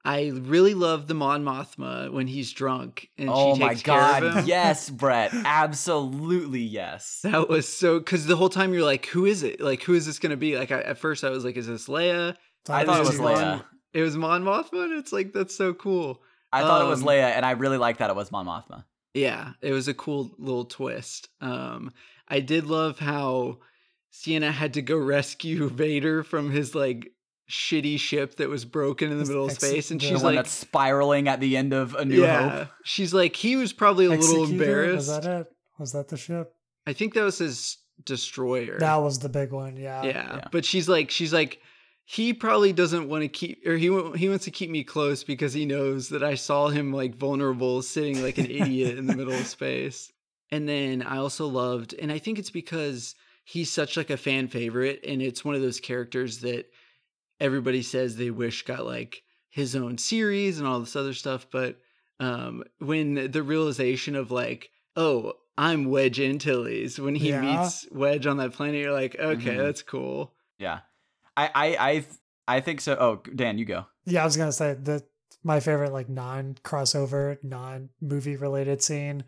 [0.06, 3.94] I really love the Mon Mothma when he's drunk and oh she my takes care
[4.00, 4.36] of god!
[4.38, 4.44] him.
[4.46, 5.32] Yes, Brett.
[5.34, 7.20] Absolutely yes.
[7.24, 9.60] That was so because the whole time you're like, who is it?
[9.60, 10.56] Like, who is this gonna be?
[10.56, 12.36] Like, I, at first I was like, is this Leia?
[12.68, 13.40] I thought it was is Leia.
[13.56, 14.84] Mon- It was Mon Mothma.
[14.84, 16.22] And it's like that's so cool.
[16.52, 18.84] I thought it was Um, Leia, and I really liked that it was Mon Mothma.
[19.12, 21.28] Yeah, it was a cool little twist.
[21.40, 21.92] Um,
[22.28, 23.58] I did love how
[24.12, 27.12] Ciena had to go rescue Vader from his like
[27.48, 30.22] shitty ship that was broken in the His middle of space, and the The she's
[30.22, 32.68] one like, that's spiraling at the end of A New yeah, Hope.
[32.84, 35.08] she's like, he was probably a little embarrassed.
[35.08, 35.52] Was that it?
[35.78, 36.52] Was that the ship?
[36.86, 38.78] I think that was his destroyer.
[38.78, 39.76] That was the big one.
[39.76, 40.02] Yeah.
[40.04, 40.36] yeah.
[40.36, 40.48] Yeah.
[40.52, 41.60] but she's like she's like
[42.04, 43.86] he probably doesn't want to keep or he
[44.16, 47.82] he wants to keep me close because he knows that I saw him like vulnerable
[47.82, 50.12] sitting like an idiot in the middle of space.
[50.50, 54.48] And then I also loved and I think it's because he's such like a fan
[54.48, 56.66] favorite and it's one of those characters that
[57.40, 61.78] everybody says they wish got like his own series and all this other stuff but
[62.20, 67.40] um when the realization of like oh I'm Wedge Antilles when he Yeah.
[67.40, 69.58] meets Wedge on that planet you're like okay Mhm.
[69.58, 70.80] that's cool Yeah,
[71.36, 72.06] I I I th-
[72.48, 72.96] I think so.
[72.98, 73.86] Oh, Dan, you go.
[74.04, 75.02] Yeah, I was gonna say that
[75.42, 79.24] my favorite like non crossover, non movie related scene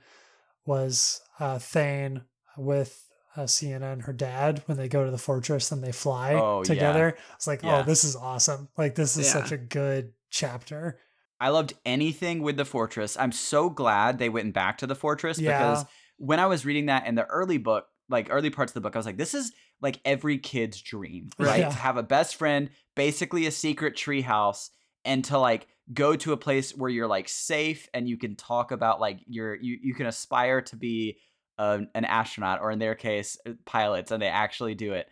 [0.66, 2.22] was uh Thane
[2.56, 3.04] with
[3.38, 6.58] uh, Ciena and her dad when they go to the fortress and they fly Oh,
[6.58, 6.64] yeah.
[6.64, 7.16] together.
[7.36, 7.80] It's like, Yeah.
[7.80, 8.68] oh, this is awesome.
[8.76, 9.32] Like this is Yeah.
[9.32, 10.98] such a good chapter.
[11.40, 13.16] I loved anything with the fortress.
[13.16, 15.56] I'm so glad they went back to the fortress Yeah.
[15.58, 15.84] because
[16.16, 18.96] when I was reading that in the early book, like early parts of the book,
[18.96, 21.60] I was like, this is like every kid's dream, right?
[21.60, 21.68] Yeah.
[21.68, 24.70] To have a best friend, basically a secret treehouse,
[25.04, 28.72] and to like go to a place where you're like safe and you can talk
[28.72, 31.18] about like you're you you can aspire to be
[31.58, 35.08] an astronaut or in their case uh, pilots and they actually do it.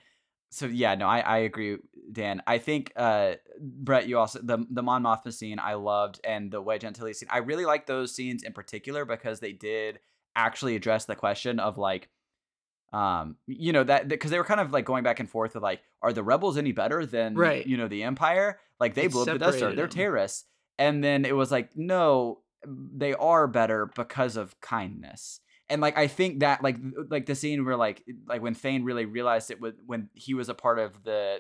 [0.51, 1.77] So yeah no i i agree
[2.13, 2.41] dan.
[2.47, 6.63] I think uh brett you also the the mon mothma scene i loved and the
[6.63, 9.99] wedge antilles scene i really like those scenes in particular because they did
[10.37, 12.09] actually address the question of like
[12.93, 15.63] um you know that because they were kind of like going back and forth with
[15.63, 17.67] like are the rebels any better than Right.
[17.67, 18.61] you know the empire?
[18.79, 19.73] Like they blew up the star.
[19.73, 20.45] they're terrorists.
[20.79, 26.07] And then it was like no they are better because of kindness and like i
[26.07, 26.77] think that like
[27.11, 30.49] like the scene where like like when thane really realized it was when he was
[30.49, 31.39] a part of the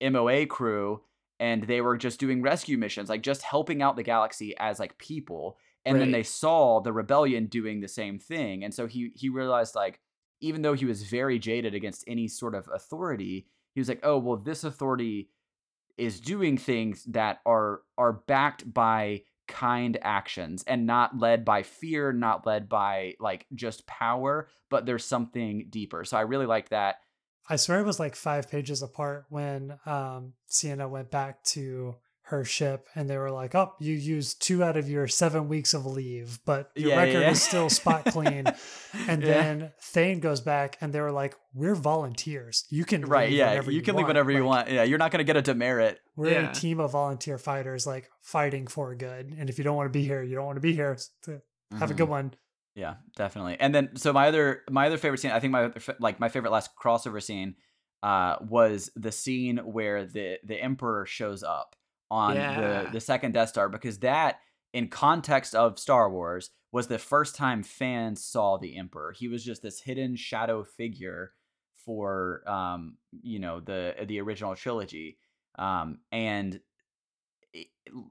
[0.00, 1.00] the moa crew
[1.38, 4.96] and they were just doing rescue missions like just helping out the galaxy as like
[4.98, 5.58] people.
[5.84, 8.64] And then they saw the rebellion doing the same thing.
[8.64, 10.00] And so he he realized like
[10.40, 14.18] even though he was very jaded against any sort of authority he was like oh
[14.18, 15.30] well this authority
[15.96, 22.12] is doing things that are are backed by kind actions and not led by fear
[22.12, 26.04] not led by like just power but there's something deeper.
[26.04, 26.96] So i really like that.
[27.48, 31.94] I swear it was like five pages apart when um, Ciena went back to
[32.30, 35.74] her ship and they were like, "Oh, you used two out of your seven weeks
[35.74, 37.30] of leave, but your Yeah, yeah, record yeah.
[37.30, 38.46] is still spot clean."
[39.08, 39.28] And Yeah.
[39.28, 42.64] then Thane goes back and they were like, "We're volunteers.
[42.70, 44.08] You can right leave yeah whenever you can leave want.
[44.08, 44.70] whenever you want.
[44.70, 46.50] Yeah, you're not going to get a demerit We're Yeah.
[46.50, 49.34] a team of volunteer fighters, like fighting for good.
[49.38, 50.96] And if you don't want to be here, you don't want to be here.
[51.22, 51.40] So
[51.78, 51.96] Have a Mhm.
[51.98, 52.34] good one.
[52.74, 53.56] Yeah, definitely.
[53.60, 56.50] And then so my other my other favorite scene, I think my like my favorite
[56.50, 57.54] last crossover scene
[58.02, 61.74] uh was the scene where the the emperor shows up
[62.10, 62.82] on Yeah.
[62.84, 64.40] the the second Death Star because that
[64.72, 69.12] in context of Star Wars was the first time fans saw the emperor.
[69.12, 71.32] He was just this hidden shadow figure
[71.84, 75.18] for um you know the the original trilogy.
[75.58, 76.60] Um and
[77.52, 77.68] it-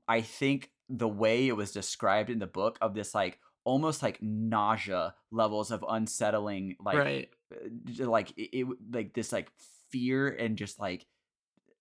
[0.07, 4.19] I think the way it was described in the book of this like almost like
[4.21, 7.29] nausea levels of unsettling like right.
[7.51, 9.51] uh, like it, it like this like
[9.89, 11.05] fear and just like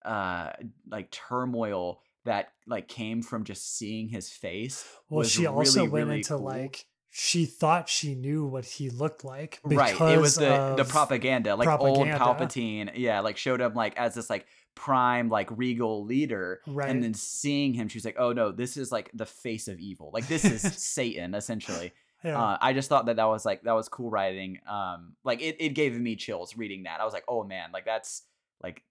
[0.05, 0.51] uh
[0.91, 6.07] like turmoil that like came from just seeing his face Well, she also really, went
[6.09, 6.45] really into cool.
[6.45, 11.55] like she thought she knew what he looked like right it was the the propaganda
[11.55, 12.13] like propaganda.
[12.25, 16.91] old palpatine yeah like showed him like as this like prime like regal leader Right.
[16.91, 20.11] and then seeing him she's like oh no this is like the face of evil
[20.13, 21.93] like this is satan essentially
[22.25, 22.43] Yeah.
[22.43, 25.57] uh, i just thought that that was like that was cool writing um like it,
[25.61, 28.23] it gave me chills reading that i was like oh man like that's
[28.61, 28.83] like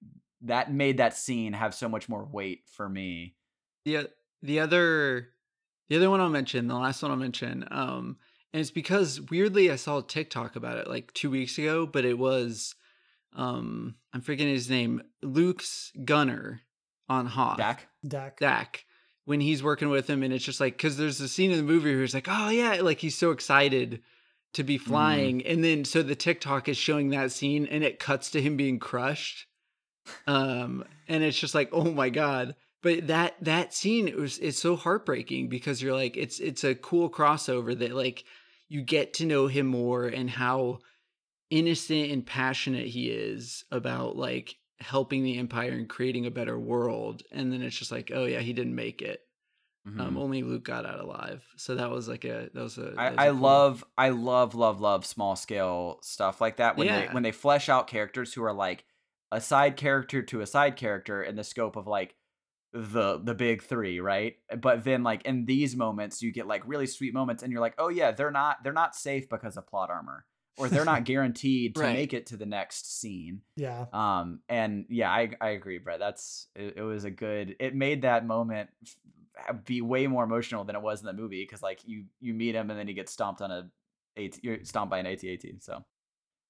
[0.44, 3.36] that made that scene have so much more weight for me
[3.86, 4.10] the
[4.42, 5.30] the other
[5.90, 8.18] the other one I'll mention, the last one I'll mention, um,
[8.54, 12.06] and it's because weirdly I saw a TikTok about it like two weeks ago, but
[12.06, 12.76] it was
[13.34, 16.62] um I'm forgetting his name, Luke's gunner
[17.10, 17.58] on Hoth.
[17.58, 17.88] Dak?
[18.08, 18.40] Dak.
[18.40, 18.86] Dak
[19.26, 21.64] when he's working with him, and it's just like because there's a scene in the
[21.64, 24.02] movie where he's like, oh yeah, like he's so excited
[24.54, 28.30] to be flying, and then so the TikTok is showing that scene, and it cuts
[28.32, 29.48] to him being crushed,
[30.28, 32.56] um, and it's just like, oh my god.
[32.82, 36.76] But that that scene it was it's so heartbreaking because you're like it's it's a
[36.76, 38.26] cool crossover that like
[38.68, 40.80] you get to know him more and how
[41.50, 47.24] innocent and passionate he is about like helping the empire and creating a better world.
[47.32, 49.22] And then it's just like oh yeah he didn't make it.
[49.86, 50.18] Um Mhm.
[50.18, 51.42] only luke got out alive.
[51.58, 53.86] So that was like a that was a that was I, a I cool- love
[53.98, 57.88] I love love love small scale stuff like that when they when they flesh out
[57.88, 58.84] characters who are like
[59.34, 62.16] a side character to a side character in the scope of like
[62.72, 64.36] the the big 3, right?
[64.60, 67.76] But then like in these moments you get like really sweet moments and you're like,
[67.78, 70.26] "Oh yeah, they're not they're not safe because of plot armor
[70.58, 71.94] or they're not guaranteed to Right.
[71.94, 73.86] make it to the next scene." Yeah.
[73.94, 76.00] Um and yeah, I I agree, Brett.
[76.00, 78.70] That's it, it was a good it made that moment
[79.66, 82.56] be way more emotional than it was in the movie because like you you meet
[82.56, 83.70] him and then he gets stomped on a
[84.16, 85.44] AT, you're stomped by an AT-AT.
[85.62, 85.84] So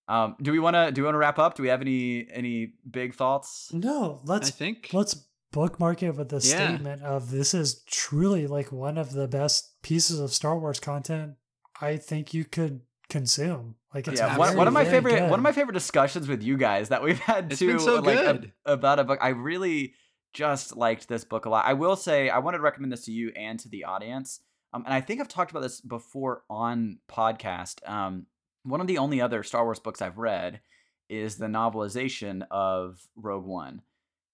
[0.07, 1.55] um do we want to do we want to wrap up?
[1.55, 3.71] Do we have any any big thoughts?
[3.73, 6.41] No, let's think let's bookmark it with the Yeah.
[6.73, 11.35] statement of this is truly like one of the best pieces of Star Wars content
[11.79, 13.75] I think you could consume.
[13.93, 16.41] Like it's yeah, one, one of my very favorite one of my favorite discussions with
[16.43, 18.51] you guys that we've had It's too been so like ab- good.
[18.65, 19.19] about a book.
[19.21, 19.93] I really
[20.33, 21.65] just liked this book a lot.
[21.65, 24.39] I will say I wanted to recommend this to you and to the audience.
[24.73, 27.87] Um, and I think I've talked about this before on podcast.
[27.87, 28.25] Um,
[28.64, 30.61] one of the only other Star Wars books I've read
[31.09, 33.82] is the novelization of Rogue One,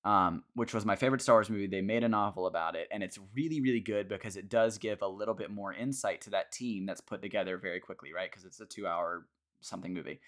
[0.06, 1.68] um, which was my favorite Star Wars movie.
[1.68, 5.02] They made a novel about it, and it's really, really good because it does give
[5.02, 8.30] a little bit more insight to that team that's put together very quickly, right?
[8.30, 9.26] Because it's a two-hour
[9.62, 10.20] something movie.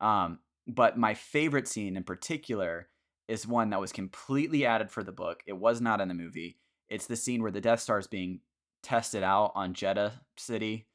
[0.00, 2.88] Um, but my favorite scene in particular
[3.28, 5.42] is one that was completely added for the book.
[5.46, 6.58] It was not in the movie.
[6.88, 8.40] It's the scene where the Death Star is being
[8.82, 10.86] tested out on Jedha City.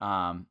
[0.00, 0.46] Um,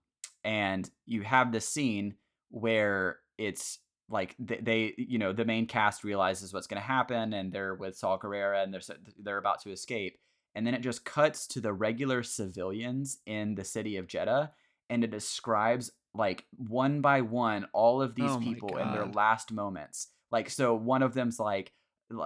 [0.48, 2.16] and you have this scene
[2.50, 3.80] where it's
[4.10, 7.76] like they, they you know the main cast realizes what's going to happen and they're
[7.76, 8.82] with Saw Gerrera and they're
[9.20, 10.18] they're about to escape
[10.56, 14.52] and then it just cuts to the regular civilians in the city of Jedha
[14.90, 19.52] and it describes like one by one all of these Oh people in their last
[19.52, 21.74] moments like so one of them's like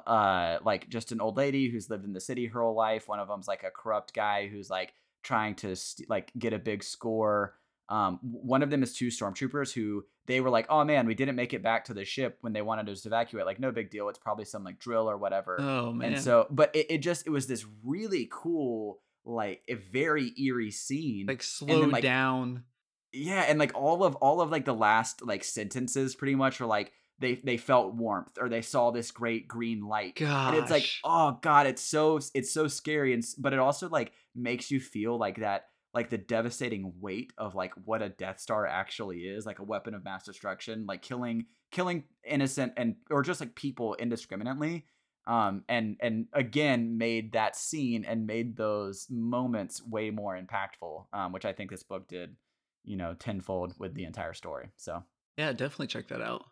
[0.05, 3.07] uh like just an old lady who's lived in the city her whole life.
[3.07, 4.93] One of them's like a corrupt guy who's like
[5.23, 7.55] trying to st- like get a big score.
[7.89, 11.35] Um, one of them is two stormtroopers who they were like, "Oh man, we didn't
[11.35, 13.45] make it back to the ship when they wanted us to evacuate.
[13.45, 14.07] Like, no big deal.
[14.09, 16.13] It's probably some like drill or whatever." Oh man.
[16.13, 20.71] And so, but it, it just it was this really cool, like a very eerie
[20.71, 21.25] scene.
[21.27, 22.63] like slow like, down.
[23.11, 26.67] yeah, and like all of all of like the last like sentences pretty much were
[26.67, 30.15] like they they felt warmth or they saw this great green light.
[30.15, 30.53] Gosh.
[30.53, 34.11] And it's like, oh god, it's so it's so scary and but it also like
[34.35, 38.65] makes you feel like that like the devastating weight of like what a Death Star
[38.65, 43.39] actually is, like a weapon of mass destruction, like killing killing innocent and or just
[43.39, 44.85] like people indiscriminately.
[45.27, 51.31] Um and and again made that scene and made those moments way more impactful, um,
[51.31, 52.35] which I think this book did,
[52.83, 54.69] you know, tenfold with the entire story.
[54.77, 55.03] So
[55.37, 56.45] Yeah, definitely check that out.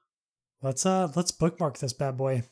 [0.61, 2.43] Let's uh let's bookmark this bad boy.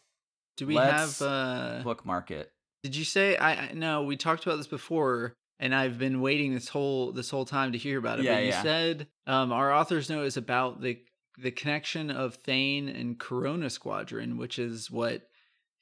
[0.56, 2.52] Do we Let's have uh bookmark it.
[2.84, 6.54] Did you say I, I no, we talked about this before and I've been waiting
[6.54, 8.26] this whole this whole time to hear about it.
[8.26, 8.62] Yeah, but you yeah.
[8.64, 11.00] said um our author's note is about the
[11.38, 15.24] the connection of Thane and Corona Squadron, which is what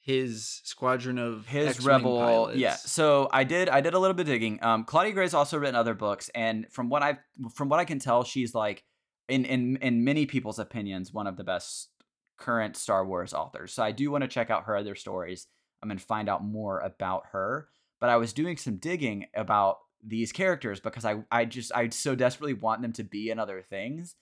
[0.06, 2.58] his squadron of his X-Wing rebel pilots.
[2.58, 5.58] yeah so i did i did a little bit of digging um claudia gray's also
[5.58, 7.18] written other books and from what i
[7.56, 8.84] from what i can tell she's like
[9.28, 11.90] in in in many people's opinions one of the best
[12.38, 15.48] current star wars authors so i do want to check out her other stories
[15.82, 17.66] um, and find out more about her
[18.00, 22.14] but i was doing some digging about these characters because i i just i so
[22.14, 24.14] desperately want them to be in other things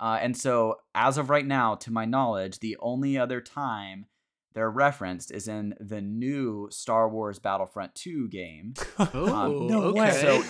[0.00, 4.06] uh, and so as of right now to my knowledge the only other time
[4.52, 8.74] they're referenced is in the new Star Wars Battlefront 2 game.
[8.98, 10.00] Oh, no okay.
[10.00, 10.10] way.
[10.10, 10.42] So-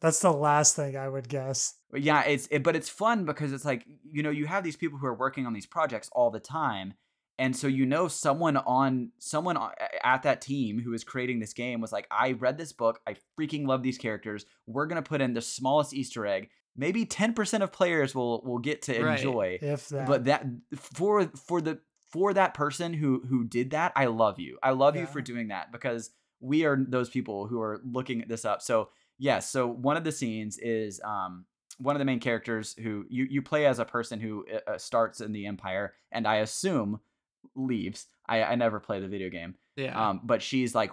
[0.00, 1.74] That's the last thing I would guess.
[1.94, 4.98] Yeah, it's it, but it's fun because it's like you know you have these people
[4.98, 6.94] who are working on these projects all the time,
[7.40, 9.58] and so you know someone on someone
[10.04, 13.16] at that team who is creating this game was like, I read this book, I
[13.38, 14.46] freaking love these characters.
[14.66, 16.50] We're gonna put in the smallest Easter egg.
[16.76, 19.18] Maybe ten percent of players will will get to Right.
[19.18, 19.58] enjoy.
[19.60, 20.44] If that but that
[20.76, 21.80] for for the
[22.12, 25.48] for that person who who did that i love you i love you for doing
[25.48, 26.10] that because
[26.40, 30.10] we are those people who are looking this up so yes so one of the
[30.10, 31.44] scenes is um
[31.78, 34.76] one of the main characters who you you play as a person who uh, uh,
[34.78, 36.98] starts in the empire and i assume
[37.54, 40.08] leaves i i never play the video game yeah.
[40.10, 40.90] um, but she's like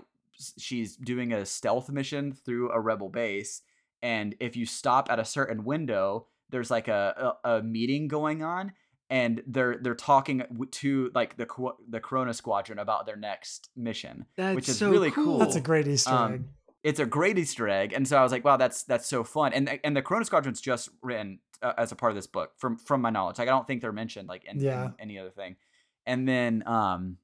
[0.58, 3.62] she's doing a stealth mission through a rebel base,
[4.04, 8.44] and if you stop at a certain window, there's like a a, a meeting going
[8.44, 8.72] on,
[9.10, 11.48] and they're they're talking to like the
[11.90, 15.24] the Corona Squadron about their next mission, That's which is so really cool.
[15.26, 15.38] cool.
[15.40, 16.44] that's a great Easter Um, egg.
[16.84, 19.54] it's a great Easter egg, and so I was like, wow, that's that's so fun.
[19.54, 22.78] And and the Corona Squadron's just written uh, as a part of this book, from
[22.78, 23.40] from my knowledge.
[23.40, 24.90] Like I don't think they're mentioned like in, in Yeah.
[25.00, 25.56] any other thing.
[26.08, 27.18] And then um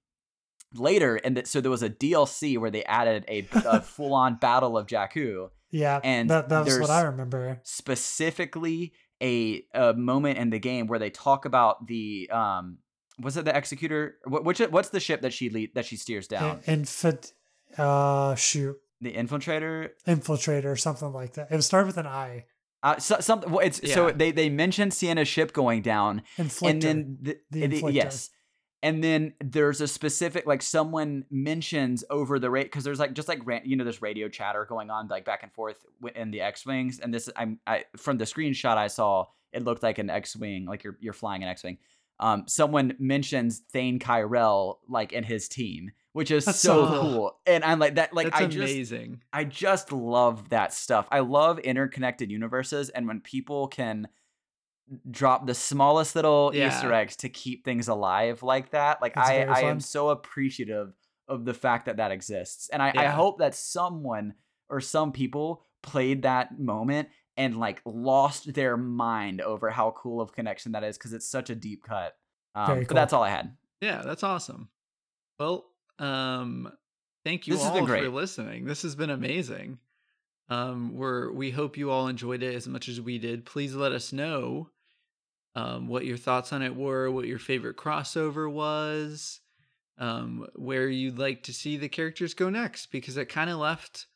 [0.75, 4.35] later, and th- so there was a DLC where they added a, a full on
[4.35, 7.59] Battle of Jakku, Yeah, and that that was what I remember.
[7.63, 12.79] specifically a, a moment in the game where they talk about the um
[13.19, 16.27] was it the executor Wh- which what's the ship that she lead that she steers
[16.27, 17.33] down Infant,
[17.77, 21.47] uh, shoot, the infiltrator infiltrator, something like that.
[21.51, 22.45] It would start with an I.
[22.81, 26.69] uh, so, something well, it's so they they mentioned Ciena's ship going down Inflictor.
[26.69, 28.29] and then the, The the- yes
[28.83, 33.27] and then there's a specific like someone mentions over the rate because there's like just
[33.29, 35.77] like ran- you know there's radio chatter going on like back and forth
[36.15, 39.97] in the x-wings and this i'm I, from the screenshot i saw it looked like
[39.97, 41.77] an x-wing like you're you're flying an x-wing
[42.19, 47.01] um someone mentions thane kyrell like in his team which is That's so so cool.
[47.01, 49.21] cool and i'm like that like That's i just amazing.
[49.31, 51.07] I just love that stuff.
[51.11, 54.07] I love interconnected universes and when people can
[55.09, 59.01] drop the smallest little Easter eggs to keep things alive like that.
[59.01, 60.93] Like It's I, I am so appreciative
[61.27, 62.69] of the fact that that exists.
[62.69, 64.33] And I, I hope that someone
[64.69, 70.33] or some people played that moment and like lost their mind over how cool of
[70.33, 72.15] connection that is because it's such a deep cut.
[72.55, 73.55] Um, Very But that's all I had.
[73.81, 74.69] Yeah, that's awesome.
[75.39, 75.65] Well,
[75.99, 76.71] um,
[77.25, 78.65] thank you This all for listening.
[78.65, 79.79] This has been amazing.
[80.49, 83.45] Um, we're we hope you all enjoyed it as much as we did.
[83.45, 84.69] Please let us know
[85.55, 89.39] um, what your thoughts on it were, what your favorite crossover was,
[89.97, 94.07] um, where you'd like to see the characters go next, because it kind of left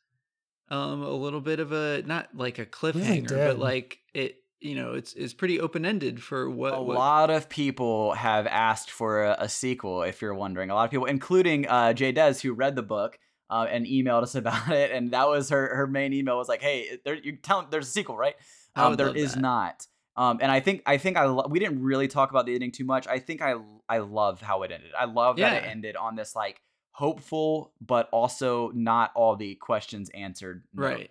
[0.70, 4.36] um, a little bit of a not like a cliffhanger, but like it.
[4.60, 8.44] You know, it's it's pretty open ended for what a what lot of people have
[8.48, 12.10] asked for a, a sequel if you're wondering a lot of people including uh jay
[12.10, 13.20] des who read the book
[13.50, 16.62] uh, and emailed us about it and that was her her main email was like
[16.62, 18.36] hey there you tell there's a sequel right
[18.76, 19.40] um there is that.
[19.40, 19.86] not
[20.16, 22.70] um and i think i think i lo- we didn't really talk about the ending
[22.70, 23.54] too much i think i
[23.88, 26.60] i love how it ended i love that it ended on this like
[26.98, 30.64] hopeful, but also not all the questions answered.
[30.74, 30.82] note.
[30.82, 31.10] Right.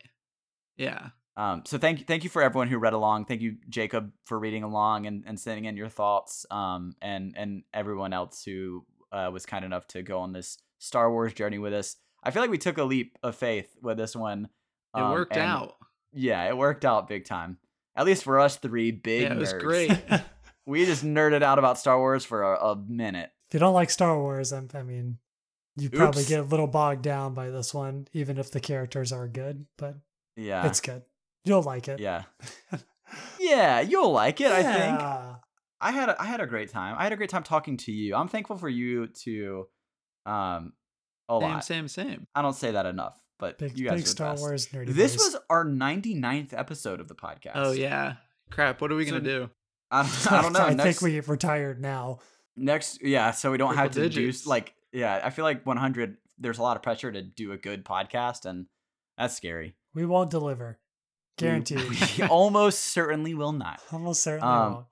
[0.76, 1.10] Yeah.
[1.38, 3.24] Um, so thank you, thank you for everyone who read along.
[3.24, 6.46] Thank you, Jacob, for reading along and, and sending in your thoughts.
[6.52, 11.10] Um, and and everyone else who uh, was kind enough to go on this Star
[11.10, 11.96] Wars journey with us.
[12.28, 14.50] I feel like we took a leap of faith with this one.
[14.94, 15.78] It um, worked out.
[16.12, 17.58] Yeah, it worked out big time.
[17.96, 19.98] At least for us three big Yeah, it was great.
[20.66, 23.32] we just nerded out about Star Wars for a, a minute.
[23.50, 25.20] If you don't like Star Wars, I'm, I mean,
[25.78, 26.30] you probably Oops.
[26.30, 29.66] get a little bogged down by this one, even if the characters are good.
[29.78, 29.96] But
[30.36, 30.68] Yeah.
[30.68, 31.04] it's good.
[31.46, 32.02] You'll like it.
[32.02, 32.24] yeah.
[33.40, 35.00] Yeah, you'll like it, I think.
[35.80, 36.96] I had a, I had a great time.
[37.00, 38.14] I had a great time talking to you.
[38.16, 39.68] I'm thankful for you to
[40.26, 40.74] um
[41.30, 41.64] a Same, lot.
[41.66, 42.28] same, same.
[42.36, 44.42] I don't say that enough, but Big, you guys big are Star best.
[44.42, 44.88] Wars nerdy.
[44.94, 45.34] This boys.
[45.34, 47.52] was our 99th episode of the podcast.
[47.56, 48.16] Oh yeah.
[48.50, 48.80] Crap.
[48.82, 49.50] What are we So- gonna do?
[49.92, 50.60] I, I don't know.
[50.60, 52.20] I next, think we retired now.
[52.56, 56.18] next yeah, so we don't have Triple to do like yeah, I feel like 100
[56.40, 58.66] there's a lot of pressure to do a good podcast and
[59.18, 59.76] that's scary.
[59.94, 60.80] We won't deliver.
[61.40, 61.80] We- Guaranteed.
[62.18, 63.80] We almost certainly will not.
[63.92, 64.86] Almost certainly Um, won't.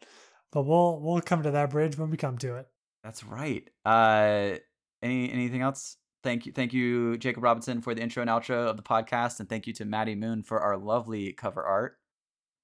[0.52, 2.68] But we'll we'll come to that bridge when we come to it.
[3.04, 3.68] That's right.
[3.86, 4.58] Uh
[5.02, 5.98] any anything else?
[6.26, 9.48] Thank you thank you Jacob Robinson for the intro and outro of the podcast and
[9.48, 11.98] thank you to Maddie Moon for our lovely cover art.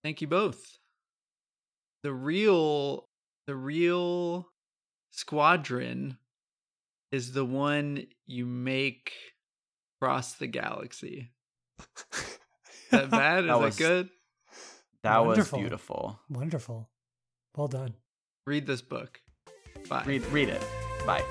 [0.03, 0.79] Thank you both.
[2.01, 3.07] The real
[3.45, 4.49] the real
[5.11, 6.17] squadron
[7.11, 9.11] is the one you make
[10.01, 11.29] cross the galaxy.
[12.13, 12.37] Is
[12.89, 13.43] that bad?
[13.43, 14.09] Is That that, good?
[15.03, 15.59] That Wonderful.
[15.59, 16.19] was beautiful.
[16.31, 16.89] Wonderful.
[17.55, 17.93] Well done.
[18.47, 19.21] Read this book.
[19.87, 20.03] Bye.
[20.07, 20.63] Read read it.
[21.05, 21.23] Bye.